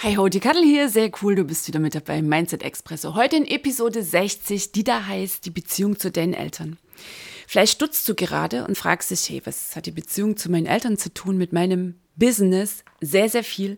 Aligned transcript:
Hi 0.00 0.16
ho, 0.16 0.28
die 0.28 0.38
Kattel 0.38 0.62
hier, 0.62 0.88
sehr 0.88 1.10
cool, 1.20 1.34
du 1.34 1.42
bist 1.42 1.66
wieder 1.66 1.80
mit 1.80 1.96
dabei 1.96 2.18
im 2.18 2.28
Mindset 2.28 2.62
Expresso. 2.62 3.16
Heute 3.16 3.34
in 3.34 3.44
Episode 3.44 4.00
60, 4.00 4.70
die 4.70 4.84
da 4.84 5.04
heißt 5.04 5.44
die 5.44 5.50
Beziehung 5.50 5.98
zu 5.98 6.12
deinen 6.12 6.34
Eltern. 6.34 6.78
Vielleicht 7.48 7.72
stutzt 7.72 8.08
du 8.08 8.14
gerade 8.14 8.64
und 8.64 8.78
fragst 8.78 9.10
dich, 9.10 9.28
hey, 9.28 9.42
was 9.44 9.74
hat 9.74 9.86
die 9.86 9.90
Beziehung 9.90 10.36
zu 10.36 10.52
meinen 10.52 10.66
Eltern 10.66 10.98
zu 10.98 11.12
tun 11.12 11.36
mit 11.36 11.52
meinem 11.52 11.98
Business? 12.14 12.84
Sehr, 13.00 13.28
sehr 13.28 13.42
viel. 13.42 13.76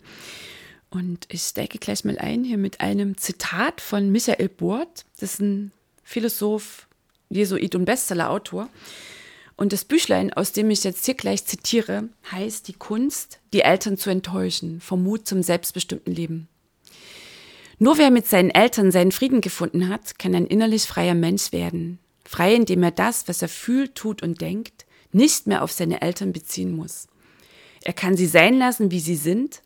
Und 0.91 1.24
ich 1.30 1.41
steige 1.41 1.79
gleich 1.79 2.05
mal 2.05 2.19
ein 2.19 2.45
hier 2.45 2.59
mit 2.59 2.82
einem 2.82 3.16
Zitat 3.16 3.80
von 3.80 4.12
Michael 4.12 4.51
Bort. 4.51 5.07
Das 5.18 5.32
ist 5.32 5.40
ein 5.40 5.73
Philosoph, 6.05 6.87
Jesuit 7.30 7.74
und 7.74 7.87
Bestsellerautor. 7.87 8.65
autor 8.65 8.71
und 9.61 9.75
das 9.75 9.85
Büchlein, 9.85 10.33
aus 10.33 10.53
dem 10.53 10.71
ich 10.71 10.85
jetzt 10.85 11.05
hier 11.05 11.13
gleich 11.13 11.45
zitiere, 11.45 12.09
heißt 12.33 12.66
Die 12.66 12.73
Kunst, 12.73 13.41
die 13.53 13.61
Eltern 13.61 13.99
zu 13.99 14.09
enttäuschen, 14.09 14.80
vom 14.80 15.02
Mut 15.02 15.29
zum 15.29 15.43
selbstbestimmten 15.43 16.15
Leben. 16.15 16.49
Nur 17.79 17.99
wer 17.99 18.11
mit 18.11 18.27
seinen 18.27 18.49
Eltern 18.49 18.91
seinen 18.91 19.13
Frieden 19.13 19.43
gefunden 19.43 19.91
hat, 19.91 20.19
kann 20.19 20.35
ein 20.35 20.47
innerlich 20.47 20.85
freier 20.85 21.15
Mensch 21.15 21.52
werden. 21.52 21.99
Frei, 22.25 22.55
indem 22.55 22.83
er 22.83 22.91
das, 22.91 23.29
was 23.29 23.43
er 23.43 23.51
fühlt, 23.51 23.97
tut 23.97 24.23
und 24.23 24.41
denkt, 24.41 24.87
nicht 25.13 25.47
mehr 25.47 25.63
auf 25.63 25.73
seine 25.73 26.01
Eltern 26.01 26.33
beziehen 26.33 26.74
muss. 26.74 27.07
Er 27.83 27.93
kann 27.93 28.17
sie 28.17 28.27
sein 28.27 28.59
lassen, 28.59 28.91
wie 28.91 29.01
sie 29.01 29.17
sind. 29.17 29.61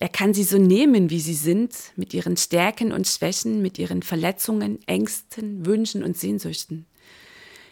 Er 0.00 0.08
kann 0.08 0.34
sie 0.34 0.42
so 0.42 0.58
nehmen, 0.58 1.08
wie 1.10 1.20
sie 1.20 1.34
sind, 1.34 1.72
mit 1.94 2.14
ihren 2.14 2.36
Stärken 2.36 2.90
und 2.90 3.06
Schwächen, 3.06 3.62
mit 3.62 3.78
ihren 3.78 4.02
Verletzungen, 4.02 4.80
Ängsten, 4.88 5.64
Wünschen 5.66 6.02
und 6.02 6.18
Sehnsüchten. 6.18 6.86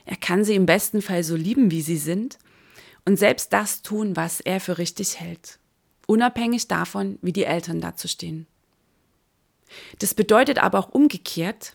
Er 0.05 0.17
kann 0.17 0.45
sie 0.45 0.55
im 0.55 0.67
besten 0.67 1.03
Fall 1.03 1.25
so 1.25 1.37
lieben, 1.37 1.71
wie 1.71 1.83
sie 1.83 1.97
sind 1.97 2.39
und 3.05 3.19
selbst 3.19 3.53
das 3.53 3.83
tun, 3.83 4.17
was 4.17 4.41
er 4.41 4.61
für 4.61 4.79
richtig 4.79 5.21
hält, 5.21 5.59
unabhängig 6.07 6.69
davon, 6.69 7.19
wie 7.23 7.33
die 7.33 7.45
Eltern 7.45 7.81
dazu 7.81 8.09
stehen. 8.09 8.47
Das 9.99 10.15
bedeutet 10.15 10.59
aber 10.59 10.79
auch 10.79 10.91
umgekehrt, 10.91 11.75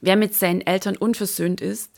wer 0.00 0.16
mit 0.16 0.34
seinen 0.34 0.60
Eltern 0.60 0.96
unversöhnt 0.96 1.60
ist, 1.60 1.90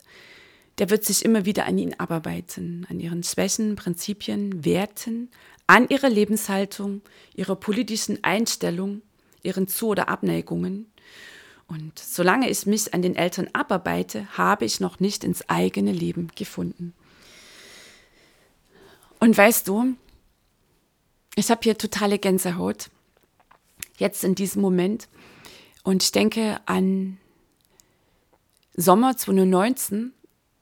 der 0.78 0.90
wird 0.90 1.04
sich 1.04 1.24
immer 1.24 1.44
wieder 1.44 1.66
an 1.66 1.76
ihnen 1.76 1.98
abarbeiten, 1.98 2.86
an 2.88 3.00
ihren 3.00 3.22
Schwächen, 3.22 3.76
Prinzipien, 3.76 4.64
Werten, 4.64 5.30
an 5.66 5.88
ihrer 5.88 6.08
Lebenshaltung, 6.08 7.02
ihrer 7.34 7.56
politischen 7.56 8.24
Einstellung, 8.24 9.02
ihren 9.42 9.68
Zu- 9.68 9.88
oder 9.88 10.08
Abneigungen 10.08 10.89
und 11.70 12.00
solange 12.00 12.50
ich 12.50 12.66
mich 12.66 12.92
an 12.92 13.00
den 13.00 13.14
Eltern 13.14 13.48
abarbeite, 13.52 14.26
habe 14.36 14.64
ich 14.64 14.80
noch 14.80 14.98
nicht 14.98 15.22
ins 15.22 15.48
eigene 15.48 15.92
Leben 15.92 16.28
gefunden. 16.34 16.94
Und 19.20 19.38
weißt 19.38 19.68
du, 19.68 19.94
ich 21.36 21.48
habe 21.48 21.60
hier 21.62 21.78
totale 21.78 22.18
Gänsehaut, 22.18 22.90
jetzt 23.98 24.24
in 24.24 24.34
diesem 24.34 24.62
Moment. 24.62 25.08
Und 25.84 26.02
ich 26.02 26.10
denke 26.10 26.58
an 26.66 27.18
Sommer 28.74 29.16
2019, 29.16 30.12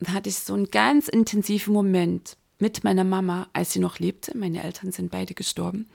da 0.00 0.12
hatte 0.12 0.28
ich 0.28 0.38
so 0.38 0.52
einen 0.52 0.70
ganz 0.70 1.08
intensiven 1.08 1.72
Moment 1.72 2.36
mit 2.58 2.84
meiner 2.84 3.04
Mama, 3.04 3.48
als 3.54 3.72
sie 3.72 3.78
noch 3.78 3.98
lebte. 3.98 4.36
Meine 4.36 4.62
Eltern 4.62 4.92
sind 4.92 5.10
beide 5.10 5.32
gestorben. 5.32 5.88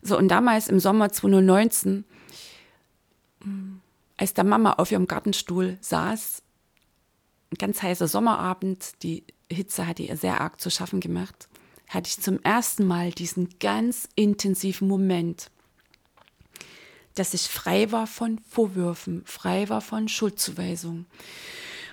So, 0.00 0.16
und 0.16 0.28
damals 0.28 0.68
im 0.68 0.78
Sommer 0.78 1.10
2019 1.10 2.04
als 4.22 4.34
der 4.34 4.44
Mama 4.44 4.74
auf 4.74 4.92
ihrem 4.92 5.08
Gartenstuhl 5.08 5.78
saß, 5.80 6.42
ein 7.50 7.58
ganz 7.58 7.82
heißer 7.82 8.06
Sommerabend, 8.06 9.02
die 9.02 9.24
Hitze 9.50 9.84
hatte 9.84 10.04
ihr 10.04 10.16
sehr 10.16 10.40
arg 10.40 10.60
zu 10.60 10.70
schaffen 10.70 11.00
gemacht, 11.00 11.48
hatte 11.88 12.06
ich 12.06 12.20
zum 12.20 12.40
ersten 12.44 12.86
Mal 12.86 13.10
diesen 13.10 13.58
ganz 13.58 14.08
intensiven 14.14 14.86
Moment, 14.86 15.50
dass 17.16 17.34
ich 17.34 17.48
frei 17.48 17.90
war 17.90 18.06
von 18.06 18.38
Vorwürfen, 18.48 19.24
frei 19.26 19.68
war 19.68 19.80
von 19.80 20.06
Schuldzuweisung. 20.06 21.06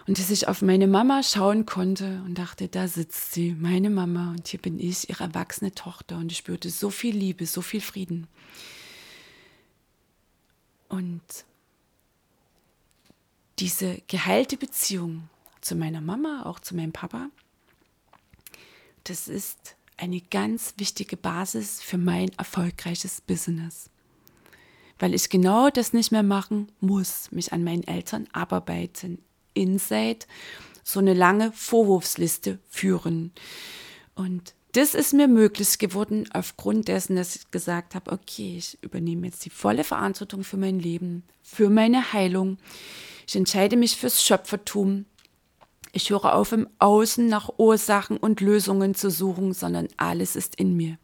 Und 0.05 0.19
dass 0.19 0.29
ich 0.29 0.47
auf 0.47 0.61
meine 0.61 0.87
Mama 0.87 1.23
schauen 1.23 1.65
konnte 1.65 2.21
und 2.27 2.37
dachte, 2.37 2.67
da 2.67 2.87
sitzt 2.87 3.33
sie, 3.33 3.55
meine 3.59 3.89
Mama, 3.89 4.31
und 4.37 4.47
hier 4.47 4.61
bin 4.61 4.79
ich, 4.79 5.09
ihre 5.09 5.23
erwachsene 5.23 5.73
Tochter. 5.73 6.17
Und 6.17 6.31
ich 6.31 6.37
spürte 6.37 6.69
so 6.69 6.91
viel 6.91 7.15
Liebe, 7.15 7.47
so 7.47 7.63
viel 7.63 7.81
Frieden. 7.81 8.27
Und 10.89 11.21
diese 13.59 14.01
geheilte 14.07 14.57
Beziehung 14.57 15.29
zu 15.61 15.75
meiner 15.75 16.01
Mama, 16.01 16.43
auch 16.45 16.59
zu 16.59 16.75
meinem 16.75 16.93
Papa, 16.93 17.29
das 19.03 19.27
ist 19.27 19.75
eine 19.97 20.21
ganz 20.21 20.75
wichtige 20.77 21.17
Basis 21.17 21.81
für 21.81 21.97
mein 21.97 22.29
erfolgreiches 22.37 23.21
Business. 23.21 23.89
Weil 24.97 25.13
ich 25.13 25.29
genau 25.29 25.69
das 25.69 25.93
nicht 25.93 26.11
mehr 26.11 26.23
machen 26.23 26.71
muss, 26.79 27.31
mich 27.31 27.51
an 27.53 27.63
meinen 27.63 27.83
Eltern 27.83 28.27
abarbeiten, 28.31 29.19
inside 29.53 30.25
so 30.83 30.99
eine 30.99 31.13
lange 31.13 31.51
Vorwurfsliste 31.51 32.59
führen. 32.67 33.31
Und 34.15 34.53
das 34.73 34.93
ist 34.93 35.13
mir 35.13 35.27
möglich 35.27 35.79
geworden 35.79 36.29
aufgrund 36.31 36.87
dessen, 36.87 37.15
dass 37.15 37.35
ich 37.35 37.49
gesagt 37.49 37.95
habe, 37.95 38.11
okay, 38.11 38.55
ich 38.57 38.77
übernehme 38.81 39.27
jetzt 39.27 39.43
die 39.45 39.49
volle 39.49 39.83
Verantwortung 39.83 40.43
für 40.43 40.57
mein 40.57 40.79
Leben, 40.79 41.23
für 41.41 41.69
meine 41.69 42.13
Heilung. 42.13 42.57
Ich 43.27 43.35
entscheide 43.35 43.77
mich 43.77 43.95
fürs 43.97 44.23
Schöpfertum. 44.23 45.05
Ich 45.91 46.11
höre 46.11 46.35
auf, 46.35 46.51
im 46.51 46.67
Außen 46.77 47.27
nach 47.27 47.49
Ursachen 47.57 48.17
und 48.17 48.41
Lösungen 48.41 48.93
zu 48.93 49.09
suchen, 49.09 49.53
sondern 49.53 49.87
alles 49.97 50.35
ist 50.35 50.55
in 50.55 50.77
mir. 50.77 50.97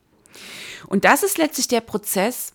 Und 0.87 1.05
das 1.05 1.23
ist 1.23 1.39
letztlich 1.39 1.67
der 1.67 1.81
Prozess, 1.81 2.53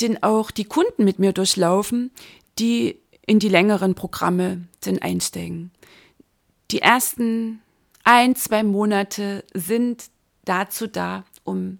den 0.00 0.22
auch 0.22 0.50
die 0.50 0.64
Kunden 0.64 1.04
mit 1.04 1.20
mir 1.20 1.32
durchlaufen, 1.32 2.10
die 2.58 2.98
in 3.24 3.38
die 3.38 3.48
längeren 3.48 3.94
Programme 3.94 4.66
dann 4.80 4.98
einsteigen. 4.98 5.70
Die 6.72 6.82
ersten 6.82 7.60
ein, 8.02 8.34
zwei 8.34 8.64
Monate 8.64 9.44
sind 9.54 10.10
dazu 10.44 10.86
da, 10.86 11.24
um 11.44 11.78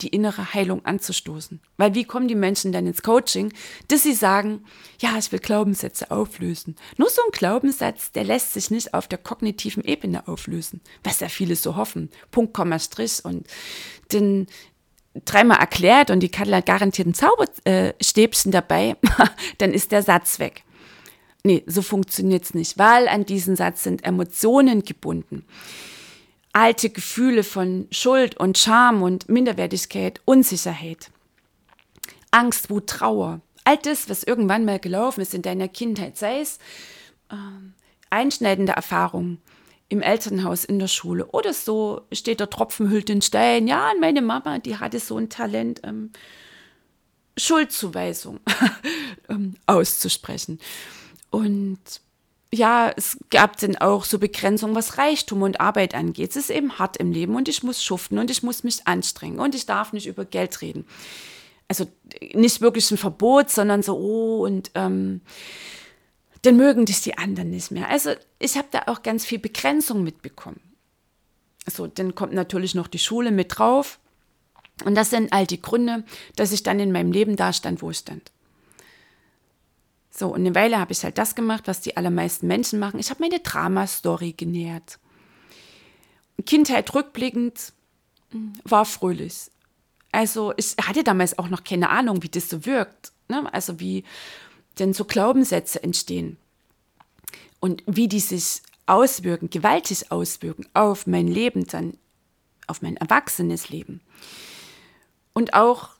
die 0.00 0.08
innere 0.08 0.52
Heilung 0.52 0.84
anzustoßen. 0.84 1.60
Weil 1.76 1.94
wie 1.94 2.04
kommen 2.04 2.28
die 2.28 2.34
Menschen 2.34 2.72
dann 2.72 2.86
ins 2.86 3.02
Coaching, 3.02 3.52
dass 3.88 4.02
sie 4.02 4.12
sagen, 4.12 4.64
ja, 5.00 5.16
ich 5.18 5.30
will 5.32 5.38
Glaubenssätze 5.38 6.10
auflösen. 6.10 6.76
Nur 6.98 7.08
so 7.08 7.22
ein 7.22 7.32
Glaubenssatz, 7.32 8.12
der 8.12 8.24
lässt 8.24 8.52
sich 8.52 8.70
nicht 8.70 8.92
auf 8.92 9.08
der 9.08 9.18
kognitiven 9.18 9.84
Ebene 9.84 10.26
auflösen, 10.28 10.80
was 11.02 11.20
ja 11.20 11.28
viele 11.28 11.56
so 11.56 11.76
hoffen. 11.76 12.10
Punkt, 12.30 12.54
Komma, 12.54 12.78
Strich 12.78 13.24
und 13.24 13.46
den 14.12 14.46
dreimal 15.24 15.58
erklärt 15.58 16.10
und 16.10 16.20
die 16.20 16.28
Kattel 16.28 16.56
hat 16.56 16.66
garantiert 16.66 17.06
ein 17.06 17.14
Zauberstäbchen 17.14 18.50
dabei, 18.50 18.96
dann 19.58 19.72
ist 19.72 19.92
der 19.92 20.02
Satz 20.02 20.40
weg. 20.40 20.64
Nee, 21.44 21.62
so 21.66 21.82
funktioniert 21.82 22.44
es 22.44 22.54
nicht, 22.54 22.78
weil 22.78 23.06
an 23.06 23.24
diesen 23.24 23.54
Satz 23.54 23.84
sind 23.84 24.04
Emotionen 24.04 24.82
gebunden 24.82 25.44
alte 26.54 26.88
Gefühle 26.88 27.42
von 27.42 27.88
Schuld 27.90 28.38
und 28.38 28.56
Scham 28.56 29.02
und 29.02 29.28
Minderwertigkeit, 29.28 30.20
Unsicherheit, 30.24 31.10
Angst, 32.30 32.70
Wut, 32.70 32.86
Trauer, 32.86 33.40
all 33.64 33.76
das, 33.76 34.08
was 34.08 34.22
irgendwann 34.22 34.64
mal 34.64 34.78
gelaufen 34.78 35.20
ist 35.20 35.34
in 35.34 35.42
deiner 35.42 35.68
Kindheit, 35.68 36.16
sei 36.16 36.40
es 36.40 36.58
äh, 37.30 37.34
einschneidende 38.08 38.72
Erfahrungen 38.72 39.42
im 39.88 40.00
Elternhaus, 40.00 40.64
in 40.64 40.78
der 40.78 40.88
Schule 40.88 41.26
oder 41.26 41.52
so 41.52 42.02
steht 42.12 42.40
der 42.40 42.50
Tropfen 42.50 42.88
hüllt 42.88 43.08
den 43.08 43.20
Stein. 43.20 43.66
Ja, 43.66 43.92
meine 44.00 44.22
Mama, 44.22 44.58
die 44.58 44.78
hatte 44.78 45.00
so 45.00 45.18
ein 45.18 45.28
Talent, 45.28 45.80
ähm, 45.82 46.10
Schuldzuweisung 47.36 48.38
ähm, 49.28 49.56
auszusprechen. 49.66 50.60
Und 51.30 51.80
ja, 52.54 52.92
es 52.96 53.18
gab 53.30 53.56
dann 53.58 53.76
auch 53.76 54.04
so 54.04 54.18
Begrenzungen, 54.18 54.74
was 54.74 54.98
Reichtum 54.98 55.42
und 55.42 55.60
Arbeit 55.60 55.94
angeht. 55.94 56.30
Es 56.30 56.36
ist 56.36 56.50
eben 56.50 56.78
hart 56.78 56.96
im 56.96 57.12
Leben 57.12 57.34
und 57.34 57.48
ich 57.48 57.62
muss 57.62 57.82
schuften 57.82 58.18
und 58.18 58.30
ich 58.30 58.42
muss 58.42 58.64
mich 58.64 58.86
anstrengen 58.86 59.40
und 59.40 59.54
ich 59.54 59.66
darf 59.66 59.92
nicht 59.92 60.06
über 60.06 60.24
Geld 60.24 60.60
reden. 60.62 60.86
Also 61.68 61.86
nicht 62.34 62.60
wirklich 62.60 62.90
ein 62.90 62.98
Verbot, 62.98 63.50
sondern 63.50 63.82
so, 63.82 63.96
oh, 63.96 64.44
und 64.44 64.70
ähm, 64.74 65.20
dann 66.42 66.56
mögen 66.56 66.84
dich 66.84 67.00
die 67.00 67.18
anderen 67.18 67.50
nicht 67.50 67.70
mehr. 67.70 67.88
Also 67.88 68.10
ich 68.38 68.56
habe 68.56 68.68
da 68.70 68.82
auch 68.86 69.02
ganz 69.02 69.24
viel 69.24 69.38
Begrenzung 69.38 70.04
mitbekommen. 70.04 70.60
So, 71.66 71.86
dann 71.86 72.14
kommt 72.14 72.34
natürlich 72.34 72.74
noch 72.74 72.86
die 72.86 72.98
Schule 72.98 73.30
mit 73.30 73.58
drauf. 73.58 73.98
Und 74.84 74.94
das 74.94 75.10
sind 75.10 75.32
all 75.32 75.46
die 75.46 75.62
Gründe, 75.62 76.04
dass 76.36 76.52
ich 76.52 76.62
dann 76.62 76.80
in 76.80 76.92
meinem 76.92 77.12
Leben 77.12 77.36
da 77.36 77.52
stand, 77.52 77.80
wo 77.80 77.90
ich 77.90 77.98
stand. 77.98 78.30
So, 80.16 80.28
und 80.28 80.40
eine 80.40 80.54
Weile 80.54 80.78
habe 80.78 80.92
ich 80.92 81.02
halt 81.02 81.18
das 81.18 81.34
gemacht, 81.34 81.64
was 81.66 81.80
die 81.80 81.96
allermeisten 81.96 82.46
Menschen 82.46 82.78
machen. 82.78 83.00
Ich 83.00 83.10
habe 83.10 83.20
meine 83.20 83.40
Drama-Story 83.40 84.34
genährt. 84.36 85.00
Kindheit 86.46 86.94
rückblickend 86.94 87.72
hm, 88.30 88.52
war 88.64 88.84
fröhlich. 88.84 89.50
Also 90.12 90.52
ich 90.56 90.76
hatte 90.80 91.02
damals 91.02 91.36
auch 91.38 91.48
noch 91.48 91.64
keine 91.64 91.90
Ahnung, 91.90 92.22
wie 92.22 92.28
das 92.28 92.48
so 92.48 92.64
wirkt. 92.64 93.12
Ne? 93.28 93.52
Also 93.52 93.80
wie 93.80 94.04
denn 94.78 94.92
so 94.92 95.04
Glaubenssätze 95.04 95.82
entstehen 95.82 96.36
und 97.58 97.82
wie 97.86 98.06
die 98.06 98.20
sich 98.20 98.62
auswirken, 98.86 99.50
gewaltig 99.50 100.12
auswirken 100.12 100.66
auf 100.74 101.08
mein 101.08 101.26
Leben 101.26 101.66
dann, 101.66 101.96
auf 102.68 102.82
mein 102.82 102.96
erwachsenes 102.96 103.68
Leben. 103.68 104.00
Und 105.32 105.54
auch 105.54 105.93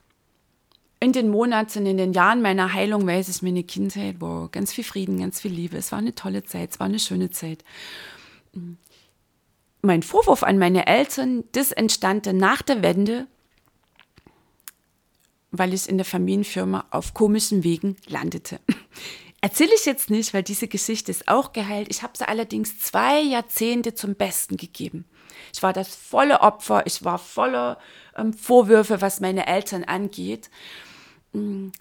in 1.05 1.13
den 1.13 1.29
Monaten, 1.29 1.85
in 1.85 1.97
den 1.97 2.13
Jahren 2.13 2.41
meiner 2.41 2.73
Heilung 2.73 3.05
weiß 3.05 3.29
ich 3.29 3.43
meine 3.43 3.63
Kindheit, 3.63 4.15
wow, 4.21 4.49
ganz 4.49 4.73
viel 4.73 4.83
Frieden, 4.83 5.19
ganz 5.19 5.39
viel 5.39 5.51
Liebe. 5.51 5.77
Es 5.77 5.91
war 5.91 5.99
eine 5.99 6.15
tolle 6.15 6.43
Zeit, 6.43 6.71
es 6.71 6.79
war 6.79 6.87
eine 6.87 6.97
schöne 6.97 7.29
Zeit. 7.29 7.63
Mein 9.83 10.01
Vorwurf 10.01 10.41
an 10.41 10.57
meine 10.57 10.87
Eltern, 10.87 11.43
das 11.51 11.71
entstand 11.71 12.25
dann 12.25 12.37
nach 12.37 12.63
der 12.63 12.81
Wende, 12.81 13.27
weil 15.51 15.75
ich 15.75 15.87
in 15.87 15.97
der 15.97 16.05
Familienfirma 16.05 16.85
auf 16.89 17.13
komischen 17.13 17.63
Wegen 17.63 17.97
landete. 18.07 18.59
Erzähle 19.41 19.75
ich 19.75 19.85
jetzt 19.85 20.09
nicht, 20.09 20.33
weil 20.33 20.41
diese 20.41 20.67
Geschichte 20.67 21.11
ist 21.11 21.27
auch 21.27 21.53
geheilt. 21.53 21.87
Ich 21.91 22.01
habe 22.01 22.17
sie 22.17 22.27
allerdings 22.27 22.79
zwei 22.79 23.21
Jahrzehnte 23.21 23.93
zum 23.93 24.15
Besten 24.15 24.57
gegeben. 24.57 25.05
Ich 25.53 25.61
war 25.61 25.71
das 25.71 25.95
volle 25.95 26.41
Opfer, 26.41 26.87
ich 26.87 27.03
war 27.03 27.19
voller 27.19 27.77
ähm, 28.17 28.33
Vorwürfe, 28.33 29.01
was 29.01 29.19
meine 29.19 29.45
Eltern 29.45 29.83
angeht. 29.83 30.49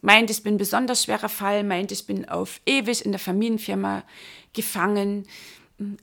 Meint, 0.02 0.30
ich 0.30 0.42
bin 0.42 0.54
ein 0.54 0.58
besonders 0.58 1.04
schwerer 1.04 1.28
Fall, 1.28 1.64
meint, 1.64 1.92
ich 1.92 2.06
bin 2.06 2.28
auf 2.28 2.60
ewig 2.66 3.04
in 3.04 3.12
der 3.12 3.20
Familienfirma 3.20 4.02
gefangen, 4.52 5.26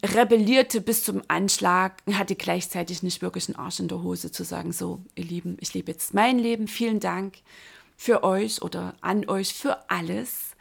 rebellierte 0.04 0.82
bis 0.82 1.04
zum 1.04 1.22
Anschlag, 1.28 2.02
hatte 2.14 2.36
gleichzeitig 2.36 3.04
nicht 3.04 3.22
wirklich 3.22 3.48
einen 3.48 3.58
Arsch 3.58 3.80
in 3.80 3.88
der 3.88 4.04
Hose 4.04 4.32
zu 4.32 4.44
sagen, 4.44 4.72
so, 4.72 5.02
ihr 5.16 5.26
Lieben, 5.26 5.58
ich 5.60 5.74
lebe 5.74 5.92
jetzt 5.92 6.14
mein 6.14 6.40
Leben, 6.40 6.68
vielen 6.68 7.00
Dank 7.00 7.38
für 7.98 8.24
euch 8.24 8.62
oder 8.62 8.96
an 9.02 9.28
euch 9.28 9.54
für 9.54 9.90
alles. 9.90 10.56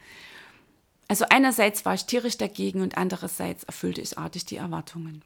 Also 1.09 1.25
einerseits 1.29 1.85
war 1.85 1.95
ich 1.95 2.05
tierisch 2.05 2.39
dagegen 2.39 2.83
und 2.83 2.97
andererseits 2.97 3.65
erfüllte 3.65 4.01
ich 4.01 4.19
artig 4.19 4.45
die 4.47 4.57
Erwartungen. 4.57 5.23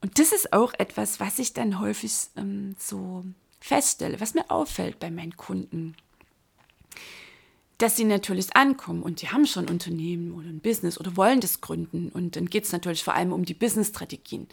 Und 0.00 0.18
das 0.18 0.32
ist 0.32 0.52
auch 0.52 0.72
etwas, 0.78 1.20
was 1.20 1.38
ich 1.38 1.52
dann 1.52 1.80
häufig 1.80 2.12
ähm, 2.36 2.74
so 2.78 3.24
feststelle, 3.62 4.20
was 4.20 4.34
mir 4.34 4.50
auffällt 4.50 4.98
bei 4.98 5.10
meinen 5.10 5.36
Kunden. 5.36 5.94
Dass 7.78 7.96
sie 7.96 8.04
natürlich 8.04 8.54
ankommen 8.54 9.02
und 9.02 9.22
die 9.22 9.28
haben 9.30 9.46
schon 9.46 9.68
Unternehmen 9.68 10.32
oder 10.32 10.48
ein 10.48 10.60
Business 10.60 11.00
oder 11.00 11.16
wollen 11.16 11.40
das 11.40 11.60
gründen. 11.60 12.10
Und 12.10 12.36
dann 12.36 12.46
geht 12.46 12.64
es 12.64 12.72
natürlich 12.72 13.02
vor 13.02 13.14
allem 13.14 13.32
um 13.32 13.44
die 13.44 13.54
Business-Strategien. 13.54 14.46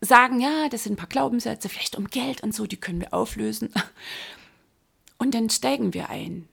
Sagen, 0.00 0.40
ja, 0.40 0.68
das 0.68 0.84
sind 0.84 0.94
ein 0.94 0.96
paar 0.96 1.08
Glaubenssätze, 1.08 1.68
vielleicht 1.68 1.96
um 1.96 2.08
Geld 2.08 2.42
und 2.42 2.54
so, 2.54 2.66
die 2.66 2.76
können 2.76 3.00
wir 3.00 3.14
auflösen. 3.14 3.70
Und 5.18 5.34
dann 5.34 5.50
steigen 5.50 5.94
wir 5.94 6.10
ein 6.10 6.48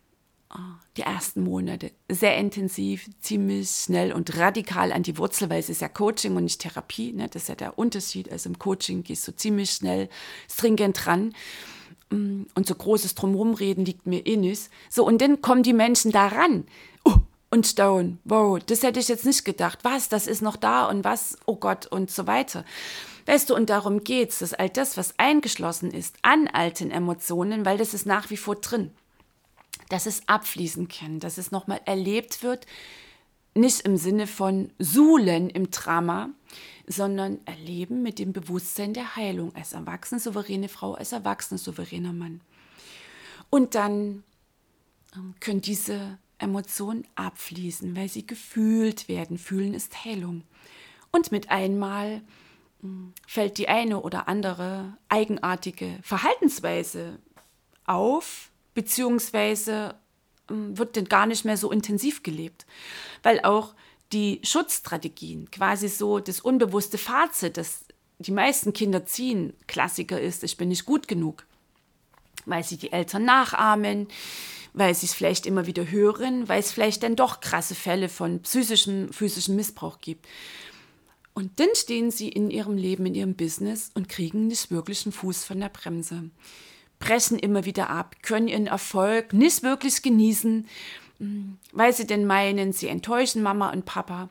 die 0.97 1.01
ersten 1.01 1.43
Monate 1.43 1.91
sehr 2.09 2.37
intensiv, 2.37 3.09
ziemlich 3.19 3.69
schnell 3.69 4.13
und 4.13 4.37
radikal 4.37 4.93
an 4.93 5.03
die 5.03 5.17
Wurzel, 5.17 5.49
weil 5.49 5.59
es 5.59 5.69
ist 5.69 5.81
ja 5.81 5.89
Coaching 5.89 6.35
und 6.37 6.45
nicht 6.45 6.61
Therapie. 6.61 7.11
Ne? 7.11 7.27
Das 7.29 7.43
ist 7.43 7.49
ja 7.49 7.55
der 7.55 7.77
Unterschied. 7.77 8.31
Also 8.31 8.49
im 8.49 8.57
Coaching 8.57 9.03
gehst 9.03 9.27
du 9.27 9.35
ziemlich 9.35 9.71
schnell 9.71 10.09
stringent 10.49 11.05
dran. 11.05 11.33
Mm, 12.09 12.43
und 12.53 12.67
so 12.67 12.75
großes 12.75 13.15
Drumherumreden 13.15 13.85
liegt 13.85 14.05
mir 14.07 14.25
eh 14.25 14.37
nicht. 14.37 14.69
So, 14.89 15.05
und 15.05 15.21
dann 15.21 15.41
kommen 15.41 15.63
die 15.63 15.73
Menschen 15.73 16.11
da 16.11 16.27
ran. 16.27 16.65
Oh, 17.03 17.15
und 17.51 17.67
staunen. 17.67 18.19
Wow, 18.23 18.59
das 18.65 18.83
hätte 18.83 18.99
ich 18.99 19.07
jetzt 19.07 19.25
nicht 19.25 19.45
gedacht. 19.45 19.79
Was, 19.83 20.09
das 20.09 20.27
ist 20.27 20.41
noch 20.41 20.55
da 20.55 20.87
und 20.87 21.03
was, 21.03 21.37
oh 21.45 21.55
Gott, 21.55 21.85
und 21.87 22.11
so 22.11 22.27
weiter. 22.27 22.65
Weißt 23.25 23.49
du, 23.49 23.55
und 23.55 23.69
darum 23.69 24.03
geht 24.03 24.29
es, 24.29 24.39
dass 24.39 24.53
all 24.53 24.69
das, 24.69 24.97
was 24.97 25.17
eingeschlossen 25.17 25.91
ist 25.91 26.15
an 26.21 26.47
alten 26.47 26.91
Emotionen, 26.91 27.65
weil 27.65 27.77
das 27.77 27.93
ist 27.93 28.05
nach 28.05 28.29
wie 28.29 28.37
vor 28.37 28.55
drin 28.55 28.91
dass 29.89 30.05
es 30.05 30.27
abfließen 30.27 30.87
kann, 30.87 31.19
dass 31.19 31.37
es 31.37 31.51
nochmal 31.51 31.81
erlebt 31.85 32.43
wird, 32.43 32.65
nicht 33.55 33.81
im 33.81 33.97
Sinne 33.97 34.27
von 34.27 34.71
Suhlen 34.77 35.49
im 35.49 35.71
Drama, 35.71 36.29
sondern 36.87 37.39
erleben 37.45 38.03
mit 38.03 38.19
dem 38.19 38.33
Bewusstsein 38.33 38.93
der 38.93 39.15
Heilung 39.15 39.55
als 39.55 39.73
erwachsene 39.73 40.19
souveräne 40.19 40.69
Frau, 40.69 40.93
als 40.93 41.13
erwachsener 41.13 41.57
souveräner 41.57 42.13
Mann. 42.13 42.41
Und 43.49 43.75
dann 43.75 44.23
ähm, 45.15 45.33
können 45.39 45.61
diese 45.61 46.19
Emotionen 46.37 47.07
abfließen, 47.15 47.95
weil 47.95 48.09
sie 48.09 48.27
gefühlt 48.27 49.07
werden. 49.07 49.37
Fühlen 49.37 49.73
ist 49.73 50.03
Heilung. 50.03 50.43
Und 51.11 51.31
mit 51.31 51.49
einmal 51.49 52.21
hm, 52.81 53.13
fällt 53.25 53.57
die 53.57 53.69
eine 53.69 54.01
oder 54.01 54.27
andere 54.27 54.97
eigenartige 55.07 55.97
Verhaltensweise 56.01 57.19
auf, 57.85 58.51
beziehungsweise 58.73 59.95
wird 60.47 60.95
denn 60.95 61.05
gar 61.05 61.25
nicht 61.25 61.45
mehr 61.45 61.57
so 61.57 61.71
intensiv 61.71 62.23
gelebt, 62.23 62.65
weil 63.23 63.41
auch 63.41 63.73
die 64.11 64.39
Schutzstrategien, 64.43 65.49
quasi 65.51 65.87
so 65.87 66.19
das 66.19 66.39
unbewusste 66.39 66.97
Fazit, 66.97 67.57
das 67.57 67.85
die 68.19 68.31
meisten 68.31 68.73
Kinder 68.73 69.05
ziehen, 69.05 69.53
Klassiker 69.67 70.19
ist, 70.19 70.43
ich 70.43 70.57
bin 70.57 70.69
nicht 70.69 70.85
gut 70.85 71.07
genug, 71.07 71.45
weil 72.45 72.63
sie 72.63 72.77
die 72.77 72.91
Eltern 72.91 73.25
nachahmen, 73.25 74.07
weil 74.73 74.93
sie 74.93 75.07
es 75.07 75.13
vielleicht 75.13 75.45
immer 75.45 75.65
wieder 75.65 75.89
hören, 75.89 76.47
weil 76.47 76.59
es 76.59 76.71
vielleicht 76.71 77.03
dann 77.03 77.15
doch 77.15 77.39
krasse 77.39 77.75
Fälle 77.75 78.09
von 78.09 78.41
psychischem, 78.41 79.11
physischem 79.11 79.55
Missbrauch 79.55 79.99
gibt. 79.99 80.25
Und 81.33 81.59
dann 81.59 81.69
stehen 81.75 82.11
sie 82.11 82.29
in 82.29 82.49
ihrem 82.49 82.77
Leben, 82.77 83.05
in 83.05 83.15
ihrem 83.15 83.35
Business 83.35 83.91
und 83.93 84.07
kriegen 84.07 84.47
nicht 84.47 84.71
wirklich 84.71 85.05
einen 85.05 85.11
Fuß 85.11 85.43
von 85.43 85.59
der 85.59 85.69
Bremse 85.69 86.29
brechen 87.05 87.37
immer 87.37 87.65
wieder 87.65 87.89
ab, 87.91 88.15
können 88.23 88.47
ihren 88.47 88.65
Erfolg 88.65 89.31
nicht 89.31 89.61
wirklich 89.61 90.01
genießen, 90.01 90.67
mm, 91.19 91.53
weil 91.71 91.93
sie 91.93 92.07
denn 92.07 92.25
meinen, 92.25 92.73
sie 92.73 92.87
enttäuschen 92.87 93.43
Mama 93.43 93.69
und 93.71 93.85
Papa 93.85 94.29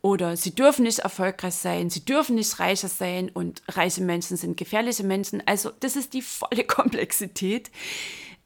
oder 0.00 0.34
sie 0.36 0.54
dürfen 0.54 0.84
nicht 0.84 1.00
erfolgreich 1.00 1.54
sein, 1.54 1.90
sie 1.90 2.04
dürfen 2.04 2.36
nicht 2.36 2.58
reicher 2.58 2.88
sein 2.88 3.28
und 3.28 3.62
reiche 3.68 4.00
Menschen 4.00 4.38
sind 4.38 4.56
gefährliche 4.56 5.04
Menschen. 5.04 5.42
Also 5.46 5.70
das 5.80 5.96
ist 5.96 6.14
die 6.14 6.22
volle 6.22 6.64
Komplexität, 6.66 7.70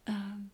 ähm, 0.06 0.50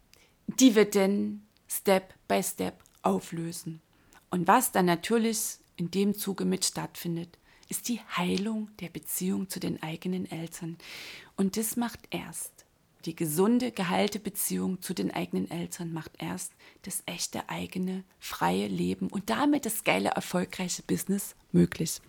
die 0.46 0.74
wir 0.74 0.84
denn 0.84 1.46
Step 1.66 2.12
by 2.28 2.42
Step 2.42 2.74
auflösen. 3.02 3.80
Und 4.28 4.46
was 4.46 4.70
dann 4.70 4.84
natürlich 4.84 5.56
in 5.76 5.90
dem 5.90 6.14
Zuge 6.14 6.44
mit 6.44 6.66
stattfindet, 6.66 7.38
ist 7.70 7.88
die 7.88 8.00
Heilung 8.16 8.68
der 8.80 8.90
Beziehung 8.90 9.48
zu 9.48 9.60
den 9.60 9.82
eigenen 9.82 10.30
Eltern. 10.30 10.76
Und 11.36 11.56
das 11.56 11.76
macht 11.76 12.00
erst 12.10 12.63
die 13.04 13.16
gesunde, 13.16 13.70
geheilte 13.70 14.18
Beziehung 14.18 14.80
zu 14.80 14.94
den 14.94 15.10
eigenen 15.12 15.50
Eltern 15.50 15.92
macht 15.92 16.12
erst 16.18 16.52
das 16.82 17.02
echte 17.06 17.48
eigene, 17.48 18.04
freie 18.18 18.66
Leben 18.66 19.08
und 19.08 19.30
damit 19.30 19.66
das 19.66 19.84
geile, 19.84 20.10
erfolgreiche 20.10 20.82
Business 20.82 21.34
möglich. 21.52 22.00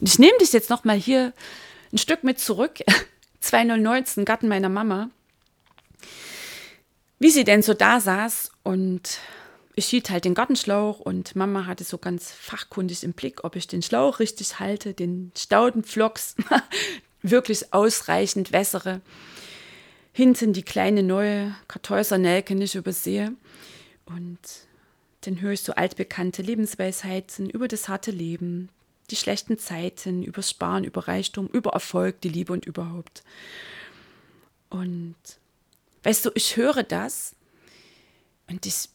Und 0.00 0.08
ich 0.08 0.18
nehme 0.18 0.38
dich 0.38 0.52
jetzt 0.52 0.70
nochmal 0.70 0.96
hier 0.96 1.32
ein 1.92 1.98
Stück 1.98 2.24
mit 2.24 2.40
zurück. 2.40 2.80
2019, 3.40 4.24
Garten 4.24 4.48
meiner 4.48 4.68
Mama. 4.68 5.10
Wie 7.18 7.30
sie 7.30 7.44
denn 7.44 7.62
so 7.62 7.74
da 7.74 8.00
saß 8.00 8.50
und 8.62 9.20
ich 9.74 9.86
schied 9.86 10.10
halt 10.10 10.24
den 10.24 10.34
Gartenschlauch 10.34 11.00
und 11.00 11.36
Mama 11.36 11.66
hatte 11.66 11.84
so 11.84 11.98
ganz 11.98 12.32
fachkundig 12.32 13.04
im 13.04 13.12
Blick, 13.12 13.44
ob 13.44 13.56
ich 13.56 13.66
den 13.66 13.82
Schlauch 13.82 14.18
richtig 14.18 14.58
halte, 14.58 14.94
den 14.94 15.32
Staudenflocks 15.36 16.34
wirklich 17.22 17.72
ausreichend 17.72 18.52
wässere 18.52 19.00
hinten 20.16 20.54
die 20.54 20.62
kleine 20.62 21.02
neue 21.02 21.54
Kartäusernelke 21.68 22.54
nicht 22.54 22.74
übersehe. 22.74 23.34
Und 24.06 24.38
dann 25.20 25.42
höre 25.42 25.52
ich 25.52 25.60
so 25.60 25.74
altbekannte 25.74 26.40
Lebensweisheiten 26.40 27.50
über 27.50 27.68
das 27.68 27.88
harte 27.88 28.12
Leben, 28.12 28.70
die 29.10 29.16
schlechten 29.16 29.58
Zeiten, 29.58 30.22
über 30.22 30.40
Sparen, 30.40 30.84
über 30.84 31.06
Reichtum, 31.06 31.48
über 31.48 31.72
Erfolg, 31.72 32.22
die 32.22 32.30
Liebe 32.30 32.54
und 32.54 32.64
überhaupt. 32.64 33.24
Und 34.70 35.16
weißt 36.02 36.24
du, 36.24 36.30
ich 36.34 36.56
höre 36.56 36.82
das 36.82 37.36
und 38.48 38.64
ich 38.64 38.88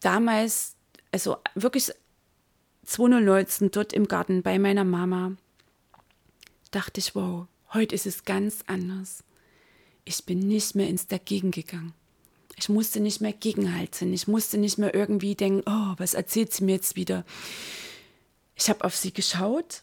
damals, 0.00 0.74
also 1.12 1.38
wirklich 1.54 1.90
2019 2.84 3.70
dort 3.70 3.94
im 3.94 4.06
Garten 4.06 4.42
bei 4.42 4.58
meiner 4.58 4.84
Mama, 4.84 5.32
dachte 6.72 7.00
ich, 7.00 7.14
wow, 7.14 7.46
heute 7.72 7.94
ist 7.94 8.04
es 8.04 8.26
ganz 8.26 8.64
anders 8.66 9.24
ich 10.04 10.24
bin 10.24 10.40
nicht 10.40 10.74
mehr 10.74 10.88
ins 10.88 11.06
Dagegen 11.06 11.50
gegangen. 11.50 11.94
Ich 12.56 12.68
musste 12.68 13.00
nicht 13.00 13.20
mehr 13.20 13.32
gegenhalten. 13.32 14.12
Ich 14.12 14.28
musste 14.28 14.58
nicht 14.58 14.78
mehr 14.78 14.94
irgendwie 14.94 15.34
denken, 15.34 15.62
oh, 15.66 15.94
was 15.96 16.14
erzählt 16.14 16.52
sie 16.52 16.64
mir 16.64 16.72
jetzt 16.72 16.96
wieder? 16.96 17.24
Ich 18.54 18.68
habe 18.68 18.84
auf 18.84 18.94
sie 18.94 19.12
geschaut 19.12 19.82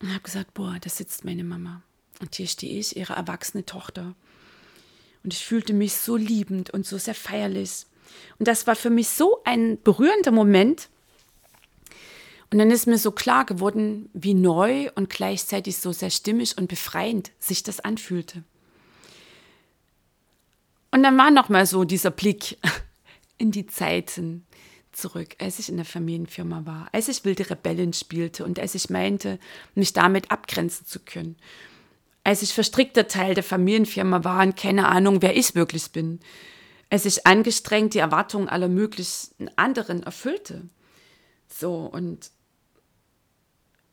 und 0.00 0.10
habe 0.10 0.20
gesagt, 0.20 0.54
boah, 0.54 0.76
da 0.80 0.88
sitzt 0.88 1.24
meine 1.24 1.44
Mama. 1.44 1.82
Und 2.20 2.34
hier 2.34 2.46
stehe 2.46 2.78
ich, 2.78 2.96
ihre 2.96 3.14
erwachsene 3.14 3.66
Tochter. 3.66 4.14
Und 5.24 5.34
ich 5.34 5.44
fühlte 5.44 5.72
mich 5.72 5.94
so 5.94 6.16
liebend 6.16 6.70
und 6.70 6.86
so 6.86 6.96
sehr 6.98 7.14
feierlich. 7.14 7.86
Und 8.38 8.48
das 8.48 8.66
war 8.66 8.76
für 8.76 8.90
mich 8.90 9.08
so 9.08 9.42
ein 9.44 9.80
berührender 9.82 10.30
Moment. 10.30 10.88
Und 12.52 12.58
dann 12.58 12.70
ist 12.70 12.86
mir 12.86 12.98
so 12.98 13.12
klar 13.12 13.44
geworden, 13.44 14.10
wie 14.12 14.34
neu 14.34 14.90
und 14.96 15.08
gleichzeitig 15.08 15.76
so 15.76 15.92
sehr 15.92 16.10
stimmig 16.10 16.58
und 16.58 16.66
befreiend 16.66 17.30
sich 17.38 17.62
das 17.62 17.78
anfühlte. 17.80 18.42
Und 20.90 21.04
dann 21.04 21.16
war 21.16 21.30
noch 21.30 21.48
mal 21.48 21.64
so 21.66 21.84
dieser 21.84 22.10
Blick 22.10 22.58
in 23.38 23.52
die 23.52 23.66
Zeiten 23.66 24.46
zurück, 24.90 25.36
als 25.38 25.60
ich 25.60 25.68
in 25.68 25.76
der 25.76 25.84
Familienfirma 25.84 26.66
war, 26.66 26.88
als 26.90 27.06
ich 27.06 27.24
wilde 27.24 27.48
Rebellen 27.48 27.92
spielte 27.92 28.44
und 28.44 28.58
als 28.58 28.74
ich 28.74 28.90
meinte, 28.90 29.38
mich 29.76 29.92
damit 29.92 30.32
abgrenzen 30.32 30.86
zu 30.86 30.98
können. 30.98 31.36
Als 32.24 32.42
ich 32.42 32.52
verstrickter 32.52 33.06
Teil 33.06 33.34
der 33.34 33.44
Familienfirma 33.44 34.24
war 34.24 34.42
und 34.42 34.56
keine 34.56 34.88
Ahnung, 34.88 35.22
wer 35.22 35.36
ich 35.36 35.54
wirklich 35.54 35.92
bin. 35.92 36.18
Als 36.90 37.04
ich 37.04 37.26
angestrengt 37.26 37.94
die 37.94 37.98
Erwartungen 37.98 38.48
aller 38.48 38.68
möglichen 38.68 39.48
anderen 39.56 40.02
erfüllte. 40.02 40.68
So, 41.48 41.86
und 41.86 42.32